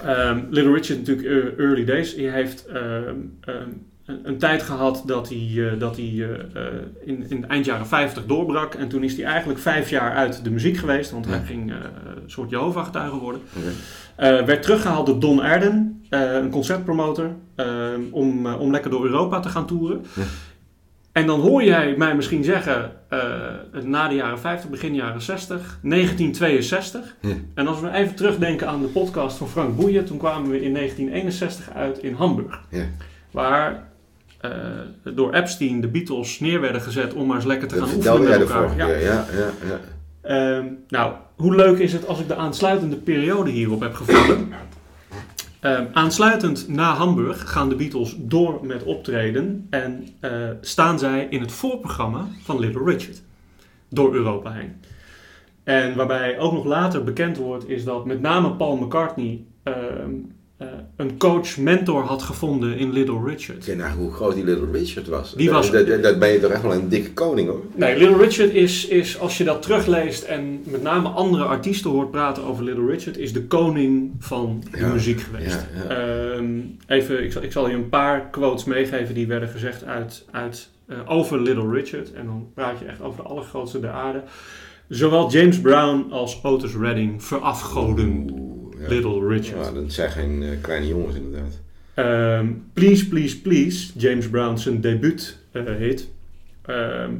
[0.05, 2.15] Ehm, Little Richard natuurlijk early days.
[2.15, 3.69] Hij heeft ehm, ehm,
[4.07, 6.31] een, een tijd gehad dat hij, eh, dat hij eh,
[6.67, 6.73] eh,
[7.05, 8.75] in, in eind jaren 50 doorbrak.
[8.75, 11.11] En toen is hij eigenlijk vijf jaar uit de muziek geweest.
[11.11, 13.41] Want hij ging een soort Jehovah-getuige worden.
[14.17, 17.67] Werd teruggehaald door Don Arden, eh, een concertpromotor, eh,
[18.11, 20.05] om, om lekker door Europa te gaan toeren.
[20.15, 20.23] Ja.
[21.13, 23.21] En dan hoor jij mij misschien zeggen, eh,
[23.83, 27.17] na de jaren 50, begin jaren 60, 1962.
[27.21, 27.35] Ja.
[27.55, 30.73] En als we even terugdenken aan de podcast van Frank Boeien, toen kwamen we in
[30.73, 32.61] 1961 uit in Hamburg.
[32.69, 32.85] Ja.
[33.31, 33.91] Waar
[34.41, 34.51] eh,
[35.15, 38.21] door Epstein de Beatles neer werden gezet om maar eens lekker te Dat gaan vertelde
[38.21, 38.77] oefenen met elkaar.
[38.77, 39.27] Ja, ja,
[39.67, 39.81] ja.
[40.23, 44.53] Ehm, nou, hoe leuk is het als ik de aansluitende periode hierop heb gevonden?
[45.63, 51.41] Ehm, aansluitend na Hamburg gaan de Beatles door met optreden en eh, staan zij in
[51.41, 53.23] het voorprogramma van Little Richard
[53.89, 54.81] door Europa heen.
[55.65, 59.45] En waarbij ook nog later bekend wordt is dat met name Paul McCartney
[60.63, 63.65] eh, een coach-mentor had gevonden in Little Richard.
[63.65, 65.35] Ken nou hoe groot die Little Richard was.
[65.35, 67.63] Die was- Dat, dat, dat ben je toch echt wel een dikke koning hoor.
[67.75, 72.11] Nee, Little Richard is, is, als je dat terugleest en met name andere artiesten hoort
[72.11, 75.67] praten over Little Richard, is de koning van de Ja, muziek geweest.
[75.75, 75.97] ja, ja.
[76.35, 76.51] Ehm,
[76.87, 80.69] even, ik zal, ik zal je een paar quotes meegeven die werden gezegd uit, uit,
[80.87, 82.13] eh, over Little Richard.
[82.13, 84.23] En dan praat je echt over de allergrootste der aarde.
[84.89, 88.27] Zowel James Brown als Otis Redding verafgoden
[88.83, 88.89] ja.
[88.89, 89.65] Little Richard.
[89.67, 91.61] Ja, dat zijn geen eh, kleine jongens inderdaad.
[91.95, 96.09] Ehm, please, Please, Please, James Brown zijn debuut eh, hit,
[96.63, 97.13] ehm,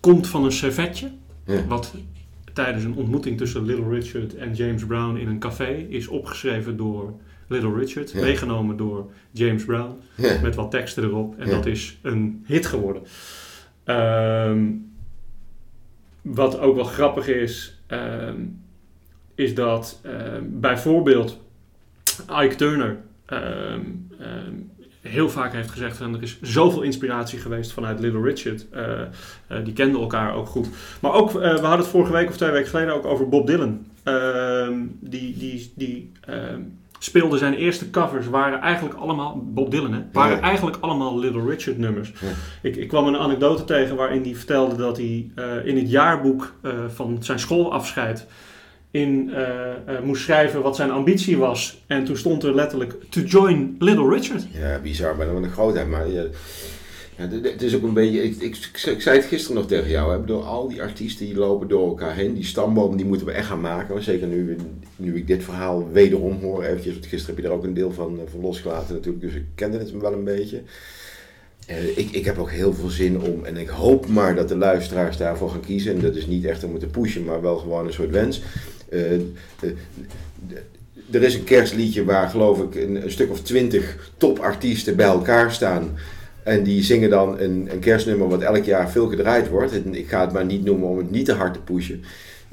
[0.00, 1.10] komt van een servetje.
[1.46, 1.66] Ja.
[1.66, 1.94] Wat
[2.52, 7.12] tijdens een ontmoeting tussen Little Richard en James Brown in een café is opgeschreven door
[7.48, 8.20] Little Richard, Ja.
[8.20, 10.40] meegenomen door James Brown, Ja.
[10.42, 11.34] met wat teksten erop.
[11.38, 11.52] En Ja.
[11.54, 13.02] dat is een hit geworden.
[13.84, 14.66] Ehm,
[16.22, 17.78] wat ook wel grappig is,
[19.34, 21.40] is dat ehm, bijvoorbeeld
[22.42, 23.80] Ike Turner ehm,
[24.20, 24.54] ehm,
[25.08, 28.66] heel vaak heeft gezegd van er is zoveel inspiratie geweest vanuit Little Richard.
[28.70, 30.68] Eh, eh, die kenden elkaar ook goed.
[31.00, 33.46] Maar ook, eh, we hadden het vorige week of twee weken geleden ook over Bob
[33.46, 33.86] Dylan.
[35.00, 36.12] Die die, die
[36.98, 40.42] speelde zijn eerste covers, waren eigenlijk allemaal, Bob Dylan hè, waren Ja.
[40.42, 42.12] eigenlijk allemaal Little Richard nummers.
[42.20, 42.28] Ja.
[42.62, 45.30] Ik, ik kwam een anekdote tegen waarin hij vertelde dat hij
[45.64, 46.54] in het jaarboek
[46.88, 48.26] van zijn schoolafscheid
[48.94, 51.84] in, eh, eh, moest schrijven wat zijn ambitie was.
[51.86, 54.46] En toen stond er letterlijk to join Little Richard.
[54.52, 55.88] Ja, bizar, maar dan een grootheid.
[55.88, 56.24] Maar ja,
[57.16, 58.22] ja, het is ook een beetje.
[58.22, 58.56] Ik, ik,
[59.00, 60.12] zei het gisteren nog tegen jou.
[60.12, 60.18] Hè.
[60.18, 62.34] Bedoel, al die artiesten die lopen door elkaar heen.
[62.34, 64.02] Die stamboom die moeten we echt gaan maken.
[64.02, 64.56] Zeker nu,
[64.96, 66.64] nu ik dit verhaal wederom hoor.
[66.64, 69.24] Eventjes, want gisteren heb je er ook een deel van, eh, van losgelaten natuurlijk.
[69.24, 70.62] Dus ik kende het wel een beetje.
[71.96, 73.44] Ik, ik heb ook heel veel zin om.
[73.44, 75.94] En ik hoop maar dat de luisteraars daarvoor gaan kiezen.
[75.94, 78.42] En dat is niet echt om te pushen, maar wel gewoon een soort wens.
[78.94, 79.70] Eh, eh,
[81.10, 85.96] er is een kerstliedje waar geloof ik een, stuk of twintig topartiesten bij elkaar staan.
[86.42, 89.74] En die zingen dan een, een kerstnummer wat elk jaar veel gedraaid wordt.
[89.90, 92.02] Ik ga het maar niet noemen om het niet te hard te pushen.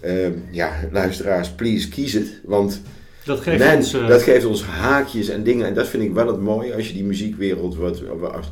[0.01, 2.39] Ehm, ja, luisteraars, please kies het.
[2.43, 2.81] Want
[3.25, 3.93] Dat geeft ons...
[3.93, 5.67] eh, dat geeft ons haakjes en dingen.
[5.67, 8.01] En dat vind ik wel het mooie als je die muziekwereld, wat,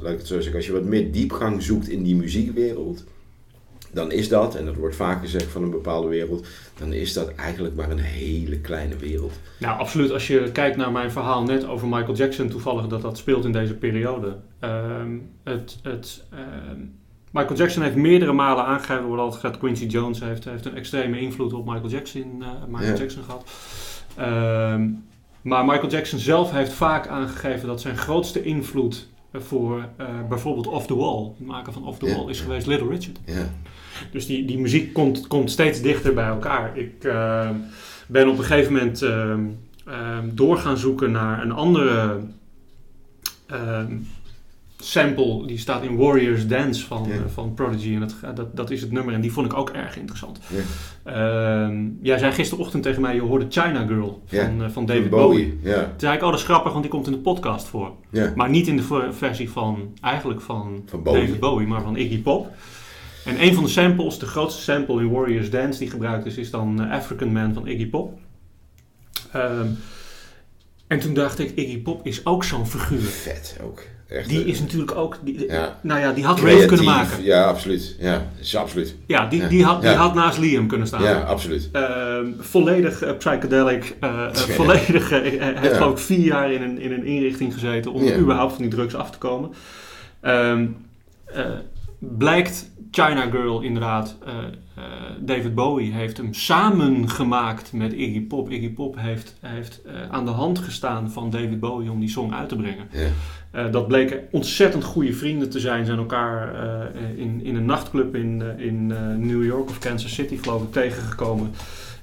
[0.01, 3.03] laat ik als je wat meer diepgang zoekt in die muziekwereld.
[3.91, 6.47] Dan is dat, en dat wordt vaak gezegd van een bepaalde wereld,
[6.77, 9.33] dan is dat eigenlijk maar een hele kleine wereld.
[9.57, 10.11] Nou, absoluut.
[10.11, 13.51] Als je kijkt naar mijn verhaal net over Michael Jackson, toevallig dat dat speelt in
[13.51, 14.37] deze periode.
[14.59, 16.79] Ehm, het, het, ehm,
[17.31, 21.19] Michael Jackson heeft meerdere malen aangegeven, wordt altijd gezegd, Quincy Jones heeft, heeft een extreme
[21.19, 22.97] invloed op Michael Jackson, eh, Michael Ja.
[22.97, 23.43] Jackson gehad.
[24.15, 24.87] Ehm,
[25.41, 30.85] maar Michael Jackson zelf heeft vaak aangegeven dat zijn grootste invloed voor eh, bijvoorbeeld Off
[30.87, 32.15] the Wall, het maken van Off the.
[32.15, 33.19] Wall, is geweest Little Richard.
[33.25, 33.49] Ja,
[34.11, 36.77] Dus die, die muziek komt, komt steeds dichter bij elkaar.
[36.77, 37.49] Ik, eh,
[38.07, 39.39] Ben op een gegeven moment ehm,
[39.85, 42.17] ehm, door gaan zoeken naar een andere
[43.47, 43.93] ehm,
[44.77, 45.47] sample.
[45.47, 47.93] Die staat in Warriors Dance van, eh, van Prodigy.
[47.93, 49.13] En dat, dat, dat is het nummer.
[49.13, 50.39] En die vond ik ook erg interessant.
[51.03, 55.59] Ehm, jij zei gisterochtend tegen mij, je hoorde China Girl van, eh, van David Bowie.
[55.63, 57.91] Ja, Toen zei ik, oh dat is grappig, want die komt in de podcast voor.
[58.35, 61.21] Maar niet in de ver- versie van, eigenlijk van, Van Bowie.
[61.25, 62.51] David Bowie, maar van Iggy Pop.
[63.25, 66.51] En een van de samples, de grootste sample in Warriors Dance die gebruikt is, is
[66.51, 68.19] dan eh, African Man van Iggy Pop.
[69.31, 69.67] Ehm,
[70.87, 72.99] en toen dacht ik, Iggy Pop is ook zo'n figuur.
[73.01, 73.83] Vet ook.
[74.07, 75.79] Echt, Die eh, is natuurlijk ook, die, ja.
[75.81, 77.23] nou ja, die had Rave kunnen maken.
[77.23, 77.95] Ja, absoluut.
[77.99, 78.95] Ja, is absoluut.
[79.07, 79.47] Ja, die, Ja.
[79.47, 79.95] die, had, die Ja.
[79.95, 81.03] had naast Liam kunnen staan.
[81.03, 81.69] Ja, absoluut.
[81.71, 83.95] Ehm, volledig eh, psychedelic.
[83.99, 87.53] eh, eh, volledig, eh, hij heeft geloof ik vier jaar in een, in een inrichting
[87.53, 89.49] gezeten om überhaupt van die drugs af te komen.
[90.21, 90.65] Ehm,
[91.25, 91.45] eh,
[91.99, 94.33] blijkt China Girl inderdaad, eh,
[94.75, 94.83] eh,
[95.19, 98.49] David Bowie heeft hem samengemaakt met Iggy Pop.
[98.49, 102.33] Iggy Pop heeft, heeft eh, aan de hand gestaan van David Bowie om die song
[102.33, 102.87] uit te brengen.
[102.91, 103.67] Ja.
[103.67, 105.85] Dat bleken ontzettend goede vrienden te zijn.
[105.85, 106.55] Zijn elkaar
[107.15, 108.87] in, in een nachtclub in, in
[109.27, 111.51] New York of Kansas City, geloof ik, tegengekomen.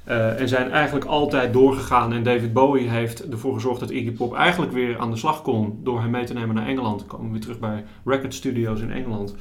[0.05, 2.13] En zijn eigenlijk altijd doorgegaan.
[2.13, 5.81] En David Bowie heeft ervoor gezorgd dat Iggy Pop eigenlijk weer aan de slag kon.
[5.83, 7.07] Door hem mee te nemen naar Engeland.
[7.07, 9.35] Komen we weer terug bij Record Studios in Engeland.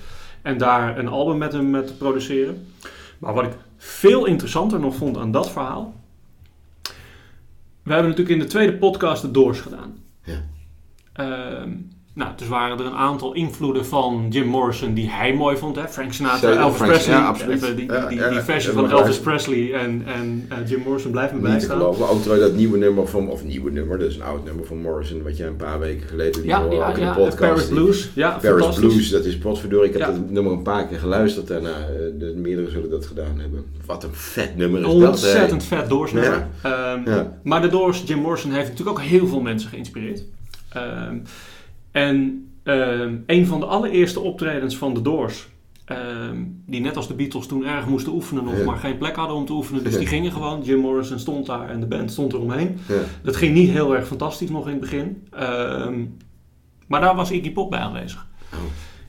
[0.45, 2.67] En daar een album met hem te produceren.
[3.19, 5.93] Maar wat ik veel interessanter nog vond aan dat verhaal.
[7.84, 9.97] We hebben natuurlijk in de tweede podcast de Doors gedaan.
[10.23, 10.43] Ja.
[11.13, 11.71] Ehm,
[12.15, 15.75] nou, dus waren er een aantal invloeden van Jim Morrison die hij mooi vond.
[15.75, 15.88] Hè?
[15.88, 17.15] Frank Sinatra, Zeker, Elvis Frank- Presley.
[17.15, 17.63] ja, absoluut.
[17.63, 19.19] Even Die, die, ja, die versie van Elvis.
[19.19, 21.88] Presley en, en eh, Jim Morrison blijven me Niet te bijstaan.
[22.10, 24.78] Ook terwijl dat nieuwe nummer van, of nieuwe nummer, dat is een oud nummer van
[24.82, 27.13] Morrison, wat jij een paar weken geleden liet Ja, horen, ja, ook in ja.
[27.13, 27.38] de podcast.
[27.39, 28.10] Paris Blues.
[28.13, 28.75] Ja, Paris.
[28.75, 29.89] Blues, dat is potverdorie.
[29.91, 31.69] Ik heb dat nummer een paar keer geluisterd daarna.
[31.69, 33.65] eh, De meerdere zullen dat gedaan hebben.
[33.86, 35.01] Wat een vet nummer is dat.
[35.01, 35.08] hè.
[35.08, 36.47] Ontzettend vet Doors nummer.
[36.62, 37.23] Ehm.
[37.43, 40.23] Maar de Doors, Jim Morrison heeft natuurlijk ook heel veel mensen geïnspireerd.
[40.69, 41.15] Ehm,
[41.95, 45.47] en ehm, een van de allereerste optredens van de Doors,
[45.86, 48.63] ehm, die net als de Beatles toen erg moesten oefenen nog, Ja.
[48.63, 49.99] maar geen plek hadden om te oefenen, dus Ja.
[49.99, 50.62] die gingen gewoon.
[50.63, 52.79] Jim Morrison stond daar en de band stond eromheen.
[52.88, 52.95] Ja.
[53.23, 55.27] Dat ging niet heel erg fantastisch nog in het begin.
[55.31, 56.03] Ehm,
[56.88, 58.27] maar daar was Iggy Pop bij aanwezig.
[58.53, 58.60] Oh.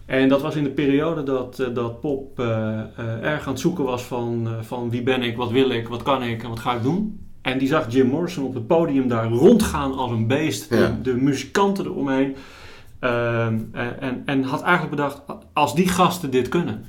[0.06, 3.60] En dat was in de periode dat, eh, dat Pop eh, eh, erg aan het
[3.60, 6.58] zoeken was van, van wie ben ik, wat wil ik, wat kan ik en wat
[6.58, 7.20] ga ik doen.
[7.42, 10.70] En die zag Jim Morrison op het podium daar rondgaan als een beest.
[10.70, 10.76] Ja.
[10.76, 12.36] De, de muzikanten eromheen.
[13.00, 13.58] Ehm,
[14.00, 16.84] en, en, had eigenlijk bedacht, als die gasten dit kunnen,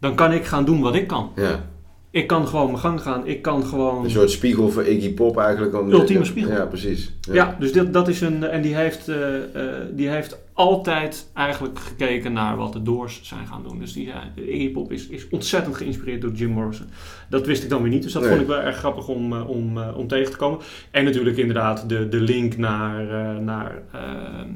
[0.00, 1.30] dan kan ik gaan doen wat ik kan.
[1.36, 1.64] Ja.
[2.10, 3.26] Ik kan gewoon mijn gang gaan.
[3.26, 4.04] Ik kan gewoon...
[4.04, 5.80] Een soort spiegel voor Iggy Pop eigenlijk.
[5.80, 6.52] Om, Ultieme spiegel.
[6.52, 7.12] Ja, precies.
[7.20, 8.44] Ja, dus dit, dat is een.
[8.44, 13.46] En die heeft, eh, eh, die heeft altijd eigenlijk gekeken naar wat de Doors zijn
[13.46, 13.78] gaan doen.
[13.78, 16.86] Dus die, Iggy Pop is, is ontzettend geïnspireerd door Jim Morrison.
[17.30, 18.30] Dat wist ik dan weer niet, dus dat Nee.
[18.30, 20.58] vond ik wel erg grappig om, eh, om, om tegen te komen.
[20.90, 23.04] En natuurlijk inderdaad de, de link naar,
[23.42, 24.46] naar, eh, eh,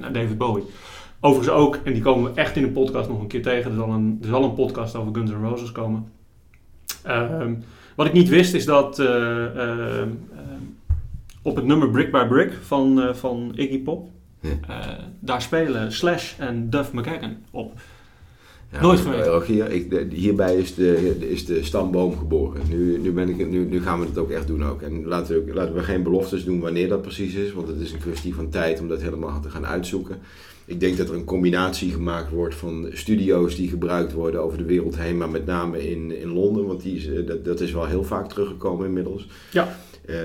[0.00, 0.64] naar David Bowie.
[1.20, 3.70] Overigens ook, en die komen we echt in de podcast nog een keer tegen.
[3.70, 6.06] Er zal een, er zal een podcast over Guns N' Roses komen.
[7.02, 7.54] Ehm,
[7.96, 10.60] wat ik niet wist is dat eh, ehm, ehm,
[11.42, 14.08] op het nummer Brick by Brick van, eh, van Iggy Pop,
[14.40, 14.50] Ja.
[14.68, 17.72] eh, daar spelen Slash en Duff McKagan op.
[18.72, 19.72] Ja, Nooit geweten.
[19.72, 22.60] Ik, hierbij is de, is de stamboom geboren.
[22.68, 24.82] Nu, nu, ben ik, nu, nu gaan we het ook echt doen ook.
[24.82, 27.52] En laten we, laten we geen beloftes doen wanneer dat precies is.
[27.52, 30.18] Want het is een kwestie van tijd om dat helemaal te gaan uitzoeken.
[30.64, 34.64] Ik denk dat er een combinatie gemaakt wordt van studio's die gebruikt worden over de
[34.64, 35.16] wereld heen.
[35.16, 36.66] Maar met name in, in Londen.
[36.66, 39.28] Want die is, eh, dat, dat is wel heel vaak teruggekomen inmiddels.
[39.50, 39.78] Ja.
[40.06, 40.16] Eh,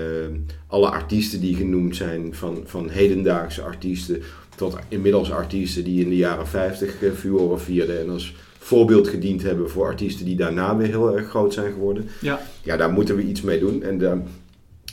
[0.66, 4.22] alle artiesten die genoemd zijn, van, van hedendaagse artiesten
[4.58, 9.42] tot inmiddels artiesten die in de jaren 50 uh, furoren vierden en als voorbeeld gediend
[9.42, 12.08] hebben voor artiesten die daarna weer heel erg groot zijn geworden.
[12.20, 12.40] Ja.
[12.62, 13.82] Ja, daar moeten we iets mee doen.
[13.82, 14.18] En daar,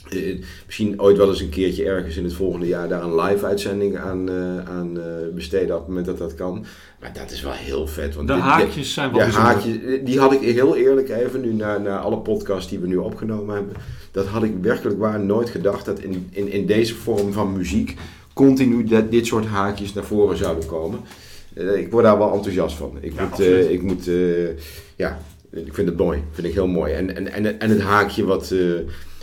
[0.08, 3.46] eh, misschien ooit wel eens een keertje ergens in het volgende jaar daar een live
[3.46, 6.64] uitzending aan, eh, aan eh, besteden op het moment dat dat kan.
[7.00, 8.14] Maar dat is wel heel vet.
[8.14, 11.52] Want De dit- haakjes zijn wel de haakjes, die had ik heel eerlijk even nu
[11.52, 13.74] naar, naar alle podcasts die we nu opgenomen hebben.
[14.10, 17.96] Dat had ik werkelijk waar nooit gedacht dat in, in, in deze vorm van muziek
[18.36, 21.00] continu dat, dit soort haakjes naar voren zouden komen.
[21.54, 22.98] Eh, ik word daar wel enthousiast van.
[23.00, 24.48] Ik Ja, moet, eh, ik moet, eh,
[24.96, 25.18] ja,
[25.50, 26.22] ik vind het mooi.
[26.30, 26.92] Vind ik heel mooi.
[26.92, 28.54] En, en, en, en het haakje wat,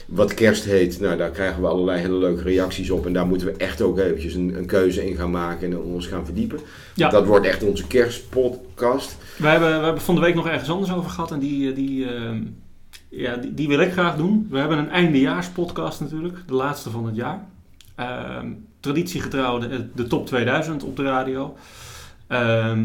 [0.07, 3.05] wat kerst heet, nou daar krijgen we allerlei hele leuke reacties op.
[3.05, 6.07] En daar moeten we echt ook eventjes een, een keuze in gaan maken en ons
[6.07, 6.59] gaan verdiepen.
[6.95, 7.09] Ja.
[7.09, 9.17] Dat wordt echt onze kerstpodcast.
[9.37, 12.07] We hebben, we hebben van de week nog ergens anders over gehad en die, die,
[13.09, 14.47] ja, die, die wil ik graag doen.
[14.49, 17.47] We hebben een eindejaarspodcast natuurlijk, de laatste van het jaar.
[17.95, 18.47] Ehm,
[18.83, 21.55] traditiegetrouw de, de top 2000 op de radio.
[22.27, 22.83] Ehm,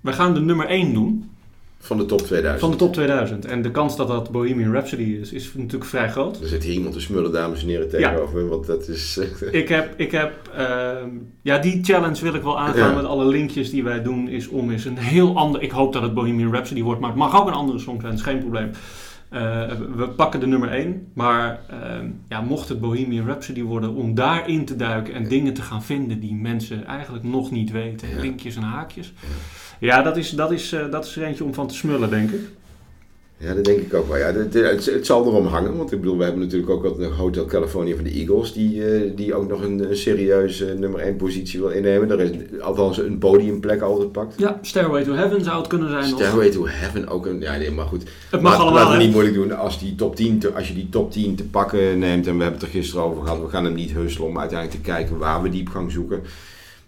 [0.00, 1.30] we gaan de nummer 1 doen.
[1.78, 2.60] Van de top 2000.
[2.60, 3.44] van de top 2000.
[3.44, 6.40] En de kans dat dat Bohemian Rhapsody is, is natuurlijk vrij groot.
[6.40, 8.48] Er zit hier iemand te smullen, dames en heren, tegenover me.
[8.48, 9.18] Want dat is...
[9.18, 11.08] eh, Ik heb, ik heb ehm,
[11.42, 12.94] ja, die challenge wil ik wel aangaan Ja.
[12.96, 16.02] met alle linkjes die wij doen, is om eens een heel ander, ik hoop dat
[16.02, 18.70] het Bohemian Rhapsody wordt, maar het mag ook een andere song zijn, is geen probleem.
[19.28, 19.40] Eh,
[19.96, 24.64] we pakken de nummer 1, maar ehm, ja, mocht het Bohemian Rhapsody worden, om daarin
[24.64, 28.20] te duiken en dingen te gaan vinden die mensen eigenlijk nog niet weten, Ja.
[28.20, 29.12] linkjes en haakjes.
[29.80, 32.30] Ja, dat is, dat, is, eh, dat is er eentje om van te smullen, denk
[32.30, 32.40] ik.
[33.38, 34.16] Ja, dat denk ik ook wel.
[34.16, 37.10] Ja, het, het, het zal erom hangen, want ik bedoel, we hebben natuurlijk ook wat
[37.10, 41.16] Hotel California van de Eagles, die, eh, die ook nog een, een serieuze nummer 1
[41.16, 42.10] positie wil innemen.
[42.10, 44.34] Er is althans een podiumplek altijd pakt.
[44.36, 46.04] Ja, Stairway to Heaven zou het kunnen zijn.
[46.04, 48.02] Stairway to Heaven ook een, ja nee, maar goed.
[48.30, 48.74] Het mag allemaal.
[48.74, 49.56] Laten we niet moeilijk doen.
[49.56, 52.42] Als, die top 10 te, als je die top 10 te pakken neemt, en we
[52.42, 55.18] hebben het er gisteren over gehad, we gaan hem niet husselen om uiteindelijk te kijken
[55.18, 56.22] waar we diepgang zoeken.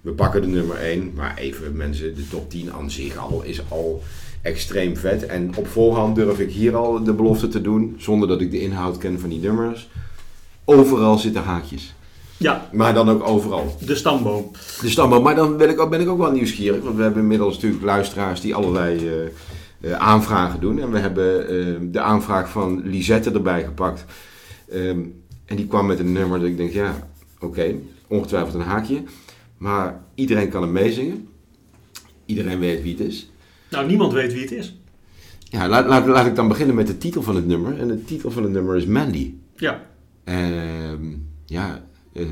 [0.01, 3.61] We pakken de nummer 1, maar even mensen, de top 10 aan zich al is
[3.69, 4.03] al
[4.49, 5.27] extreem vet.
[5.27, 8.61] En op voorhand durf ik hier al de belofte te doen, zonder dat ik de
[8.61, 9.89] inhoud ken van die nummers.
[10.65, 11.95] Overal zitten haakjes.
[12.37, 13.77] Ja, Maar dan ook overal.
[13.87, 14.51] de stamboom.
[14.81, 15.23] De stamboom.
[15.23, 16.83] Maar dan ben ik, ook, ben ik ook wel nieuwsgierig.
[16.83, 20.79] Want we hebben inmiddels natuurlijk luisteraars die allerlei eh, eh, aanvragen doen.
[20.79, 24.05] En we hebben eh, de aanvraag van Lisette erbij gepakt.
[24.71, 25.01] Ehm,
[25.45, 27.09] en die kwam met een nummer dat ik denk, ja,
[27.41, 27.75] oké,
[28.07, 29.03] ongetwijfeld een haakje.
[29.59, 31.29] Maar iedereen kan hem meezingen.
[32.27, 33.31] Iedereen weet wie het is.
[33.71, 34.79] Nou, niemand weet wie het is.
[35.51, 37.79] Ja, laat, laat, laat ik dan beginnen met de titel van het nummer.
[37.79, 39.35] En de titel van het nummer is Mandy.
[39.57, 39.83] Ja,
[40.25, 41.07] Ehm,
[41.47, 42.23] ja, eh,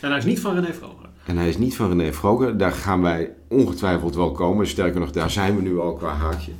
[0.00, 1.08] en hij is niet van René Vroger.
[1.26, 2.56] En hij is niet van René Vroger.
[2.56, 4.66] Daar gaan wij ongetwijfeld wel komen.
[4.66, 6.52] Sterker nog, daar zijn we nu al qua haakje.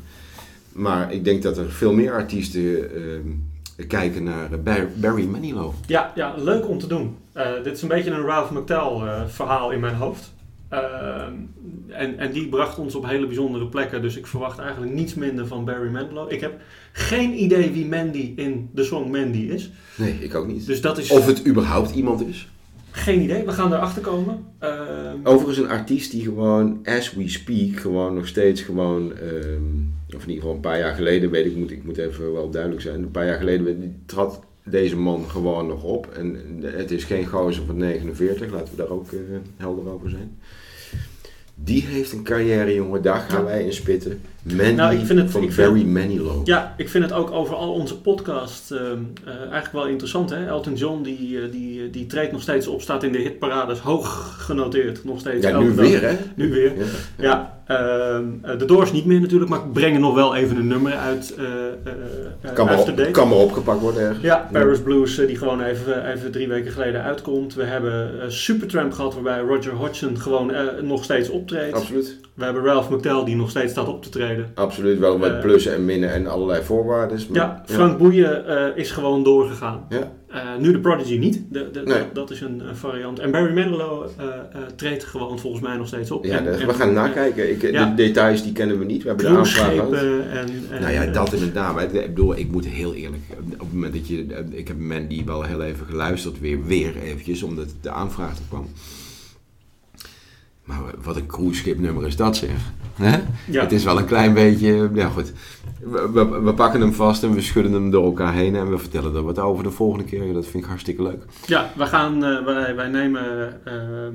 [0.73, 5.73] Maar ik denk dat er veel meer artiesten ehm, kijken naar eh, Bar- Barry Manilow.
[5.87, 7.17] Ja, ja, leuk om te doen.
[7.33, 10.33] Eh, dit is een beetje een Ralph McTell verhaal in mijn hoofd.
[10.73, 11.33] Ehm,
[11.89, 14.03] en, en die bracht ons op hele bijzondere plekken.
[14.03, 16.33] Dus ik verwacht eigenlijk niets minder van Barry Manilow.
[16.33, 16.61] Ik heb
[16.93, 19.71] geen idee wie Mandy in de song Mandy is.
[19.97, 20.67] Nee, ik ook niet.
[20.67, 22.49] Dus dat is Of het überhaupt iemand is.
[22.91, 23.45] geen idee.
[23.45, 24.45] We gaan erachter komen.
[24.59, 29.13] Ehm, Overigens een artiest die gewoon, as we speak, gewoon nog steeds gewoon...
[29.17, 29.63] ehm,
[30.17, 32.51] of in ieder geval een paar jaar geleden, weet ik, moet, ik moet even wel
[32.51, 33.03] duidelijk zijn.
[33.03, 36.07] Een paar jaar geleden trad deze man gewoon nog op.
[36.07, 39.19] En het is geen gozer van 49, laten we daar ook eh,
[39.57, 40.39] helder over zijn.
[41.65, 43.03] Die heeft een carrière, jongen.
[43.03, 44.21] Daar gaan wij in spitten.
[44.43, 46.47] Mandy Nou, ik vind het- van ik vind- Barry Manilow.
[46.47, 48.83] Ja, ik vind het ook over al onze podcast ehm,
[49.25, 50.31] eh, eigenlijk wel interessant.
[50.31, 50.47] Hè?
[50.47, 54.37] Elton John die, eh, die, die treedt nog steeds op, staat in de hitparades, hoog
[54.39, 55.47] genoteerd nog steeds.
[55.47, 55.87] Ja, nu dag.
[55.87, 56.17] weer, hè?
[56.37, 56.73] Nu weer.
[56.77, 56.85] Ja.
[57.19, 60.93] Ja, ehm, eh, de Doors niet meer natuurlijk, maar brengen nog wel even een nummer
[60.93, 61.35] uit
[62.55, 64.23] Kan, maar op, kan maar opgepakt worden ergens.
[64.25, 67.55] Ja, Paris Blues eh, die gewoon even, even drie weken geleden uitkomt.
[67.55, 71.75] We hebben eh, Supertramp gehad waarbij Roger Hodgson gewoon eh, nog steeds optreedt.
[71.77, 72.19] Absoluut.
[72.35, 74.51] We hebben Ralph McTell die nog steeds staat op te treden.
[74.55, 74.99] Absoluut.
[74.99, 77.19] Wel met Eh, plussen en minnen en allerlei voorwaarden.
[77.29, 79.87] Maar- Ja, Frank Boeien eh, is gewoon doorgegaan.
[79.89, 80.13] Ja.
[80.29, 81.43] Eh, nu de Prodigy niet.
[81.51, 81.99] De, de, Nee.
[81.99, 83.19] dat, dat is een, een variant.
[83.19, 84.33] En Barry Manilow eh, eh,
[84.77, 86.25] treedt gewoon volgens mij nog steeds op.
[86.25, 87.51] Ja, En- dat- en- we gaan nakijken.
[87.51, 87.85] Ik, Ja.
[87.85, 89.03] De details die kennen we niet.
[89.03, 89.89] We hebben de aanvraag gehad.
[89.89, 90.81] Cruiseschepen en, en...
[90.81, 91.75] Nou ja, dat inderdaad.
[91.75, 93.23] Maar Ik bedoel, ik moet heel eerlijk...
[93.53, 94.27] Op het moment dat je...
[94.51, 96.41] Ik heb Mandy wel heel even geluisterd.
[96.41, 97.43] Weer, weer eventjes.
[97.43, 98.67] Omdat de aanvraag er kwam.
[100.65, 102.51] Maar wat een cruiseschip nummer is dat zeg.
[103.47, 103.63] Ja.
[103.63, 104.91] Het is wel een klein beetje...
[104.95, 105.33] Ja goed.
[105.81, 108.57] We, we, we pakken hem vast en we schudden hem door elkaar heen.
[108.57, 110.33] En we vertellen er wat over de volgende keer.
[110.33, 111.25] Dat vind ik hartstikke leuk.
[111.47, 114.15] Ja, we gaan, eh, wij, wij nemen, ehm,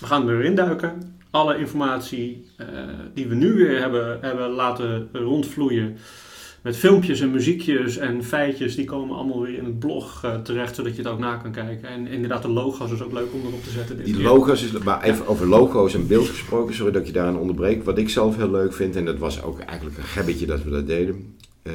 [0.00, 1.16] we gaan erin duiken.
[1.30, 2.66] Alle informatie eh,
[3.14, 5.96] die we nu weer hebben, hebben laten rondvloeien.
[6.64, 10.74] Met filmpjes en muziekjes en feitjes, die komen allemaal weer in het blog eh, terecht,
[10.74, 11.88] zodat je het ook na kan kijken.
[11.88, 13.96] En inderdaad, de logo's is ook leuk om erop te zetten.
[13.96, 14.24] dit Die keer.
[14.24, 17.84] logo's, is, maar even over logo's en beeld gesproken, sorry dat ik je daaraan onderbreek.
[17.84, 20.70] Wat ik zelf heel leuk vind, en dat was ook eigenlijk een gebbetje dat we
[20.70, 21.34] dat deden.
[21.62, 21.72] Eh,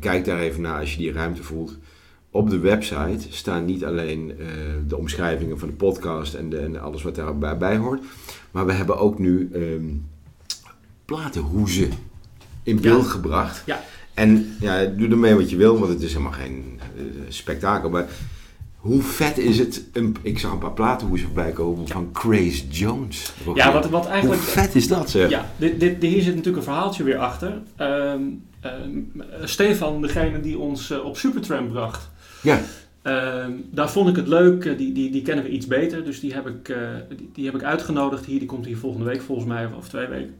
[0.00, 1.78] kijk daar even naar als je die ruimte voelt.
[2.30, 4.46] Op de website staan niet alleen eh,
[4.86, 8.02] de omschrijvingen van de podcast en, de, en alles wat daarbij bij hoort.
[8.50, 9.84] Maar we hebben ook nu ehm
[11.04, 11.90] platenhoezen
[12.62, 13.10] in beeld Ja.
[13.10, 13.62] gebracht.
[13.66, 13.82] Ja.
[14.14, 17.90] En ja, doe ermee wat je wil, want het is helemaal geen eh, spektakel.
[17.90, 18.06] Maar
[18.82, 19.84] hoe vet is het?
[19.92, 23.32] Een, ik zag een paar platenhoezen voorbij komen van Grace Jones.
[23.54, 24.40] Ja, wat, wat eigenlijk...
[24.42, 25.30] Hoe vet is dat zeg?
[25.30, 27.60] Ja, dit, dit, hier zit natuurlijk een verhaaltje weer achter.
[27.76, 28.22] Ehm,
[28.60, 28.98] ehm,
[29.44, 32.10] Stefan, degene die ons eh, op Supertramp bracht,
[32.42, 32.60] Ja.
[33.02, 36.20] Ehm, daar vond ik het leuk, eh, die, die, die kennen we iets beter, dus
[36.20, 36.76] die heb, ik,
[37.16, 38.38] die, die heb ik uitgenodigd hier.
[38.38, 40.34] Die komt hier volgende week volgens mij, of, of twee weken.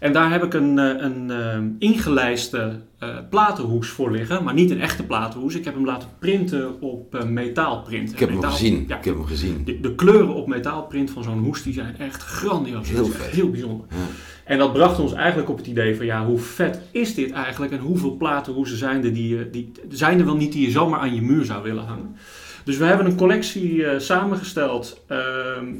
[0.00, 4.70] En daar heb ik een, eh, een ehm, ingelijste eh, platenhoes voor liggen, maar niet
[4.70, 5.54] een echte platenhoes.
[5.54, 8.12] Ik heb hem laten printen op eh, metaalprint.
[8.12, 8.84] Ik heb hem gezien.
[8.88, 9.62] Ja, Ik heb hem gezien.
[9.64, 12.90] de, de kleuren op metaalprint van zo'n hoes die zijn echt grandioos.
[12.90, 13.30] Heel vet.
[13.30, 13.86] Heel bijzonder.
[13.90, 13.96] Ja.
[14.44, 17.72] En dat bracht ons eigenlijk op het idee van ja, hoe vet is dit eigenlijk
[17.72, 21.14] en hoeveel platenhoezen zijn er die, die zijn er wel niet die je zomaar aan
[21.14, 22.16] je muur zou willen hangen.
[22.64, 25.20] Dus we hebben een collectie eh, samengesteld ehm,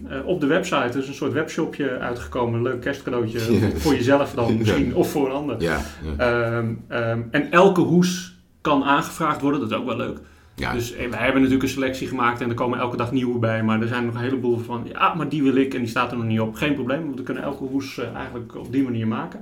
[0.09, 0.77] eh, op de website.
[0.77, 3.71] Er is een soort webshopje uitgekomen, een leuk kerstcadeautje Ja.
[3.77, 5.63] voor jezelf dan misschien of voor een ander.
[5.63, 5.81] Ja.
[6.17, 10.19] Ehm, ehm, en elke hoes kan aangevraagd worden, dat is ook wel leuk.
[10.55, 10.73] ja.
[10.73, 13.63] Dus eh, wij hebben natuurlijk een selectie gemaakt en er komen elke dag nieuwe bij.
[13.63, 16.11] Maar er zijn nog een heleboel van, ja, maar die wil ik en die staat
[16.11, 16.55] er nog niet op.
[16.55, 19.41] Geen probleem, want we kunnen elke hoes eigenlijk op die manier maken.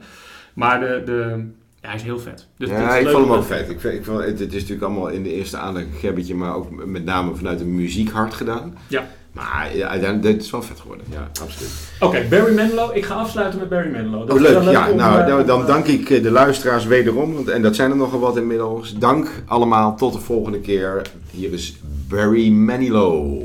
[0.55, 1.47] Maar de, de,
[1.82, 2.46] ja, hij is heel vet.
[2.58, 3.70] Dus het ja, is ik leuk vond hem ook vet.
[3.70, 6.34] Ik, vind- ik vond, het, het is natuurlijk allemaal in de eerste aandacht een gebbetje,
[6.34, 8.76] maar ook met name vanuit een muziekhart gedaan.
[8.88, 9.06] Ja.
[9.32, 11.06] Maar ja, uiteindelijk, dit is wel vet geworden.
[11.10, 11.70] Ja, absoluut.
[12.00, 12.96] Oké, Barry Manilow.
[12.96, 14.30] Ik ga afsluiten met Barry Manilow.
[14.30, 14.62] Oh, is leuk.
[14.62, 17.34] wel Ja, om, nou, eh, dan, dan om, dank ik eh, de luisteraars wederom.
[17.34, 18.94] Want, en dat zijn er nogal wat inmiddels.
[18.98, 19.96] Dank allemaal.
[19.96, 21.02] Tot de volgende keer.
[21.30, 21.76] Hier is
[22.08, 23.42] Barry Manilow.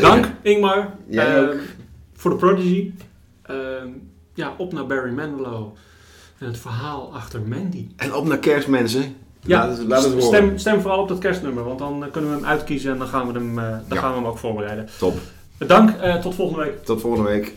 [0.00, 0.94] Dank, Ingmar.
[1.08, 1.56] Jij eh, ook.
[2.14, 2.92] Voor de Prodigy.
[3.42, 3.56] Eh,
[4.34, 5.68] ja, op naar Barry Manilow.
[6.38, 7.86] En het verhaal achter Mandy.
[7.96, 9.16] En op naar kerstmensen.
[9.40, 10.26] Ja, laat het, laat het horen.
[10.26, 13.06] stem, stem vooral op dat kerstnummer, want dan eh, kunnen we hem uitkiezen en dan
[13.08, 13.96] gaan we hem, eh, dan Ja.
[13.96, 14.88] gaan we hem ook voorbereiden.
[14.98, 15.18] Top.
[15.58, 16.84] Dank, eh, tot volgende week.
[16.84, 17.54] Tot volgende week.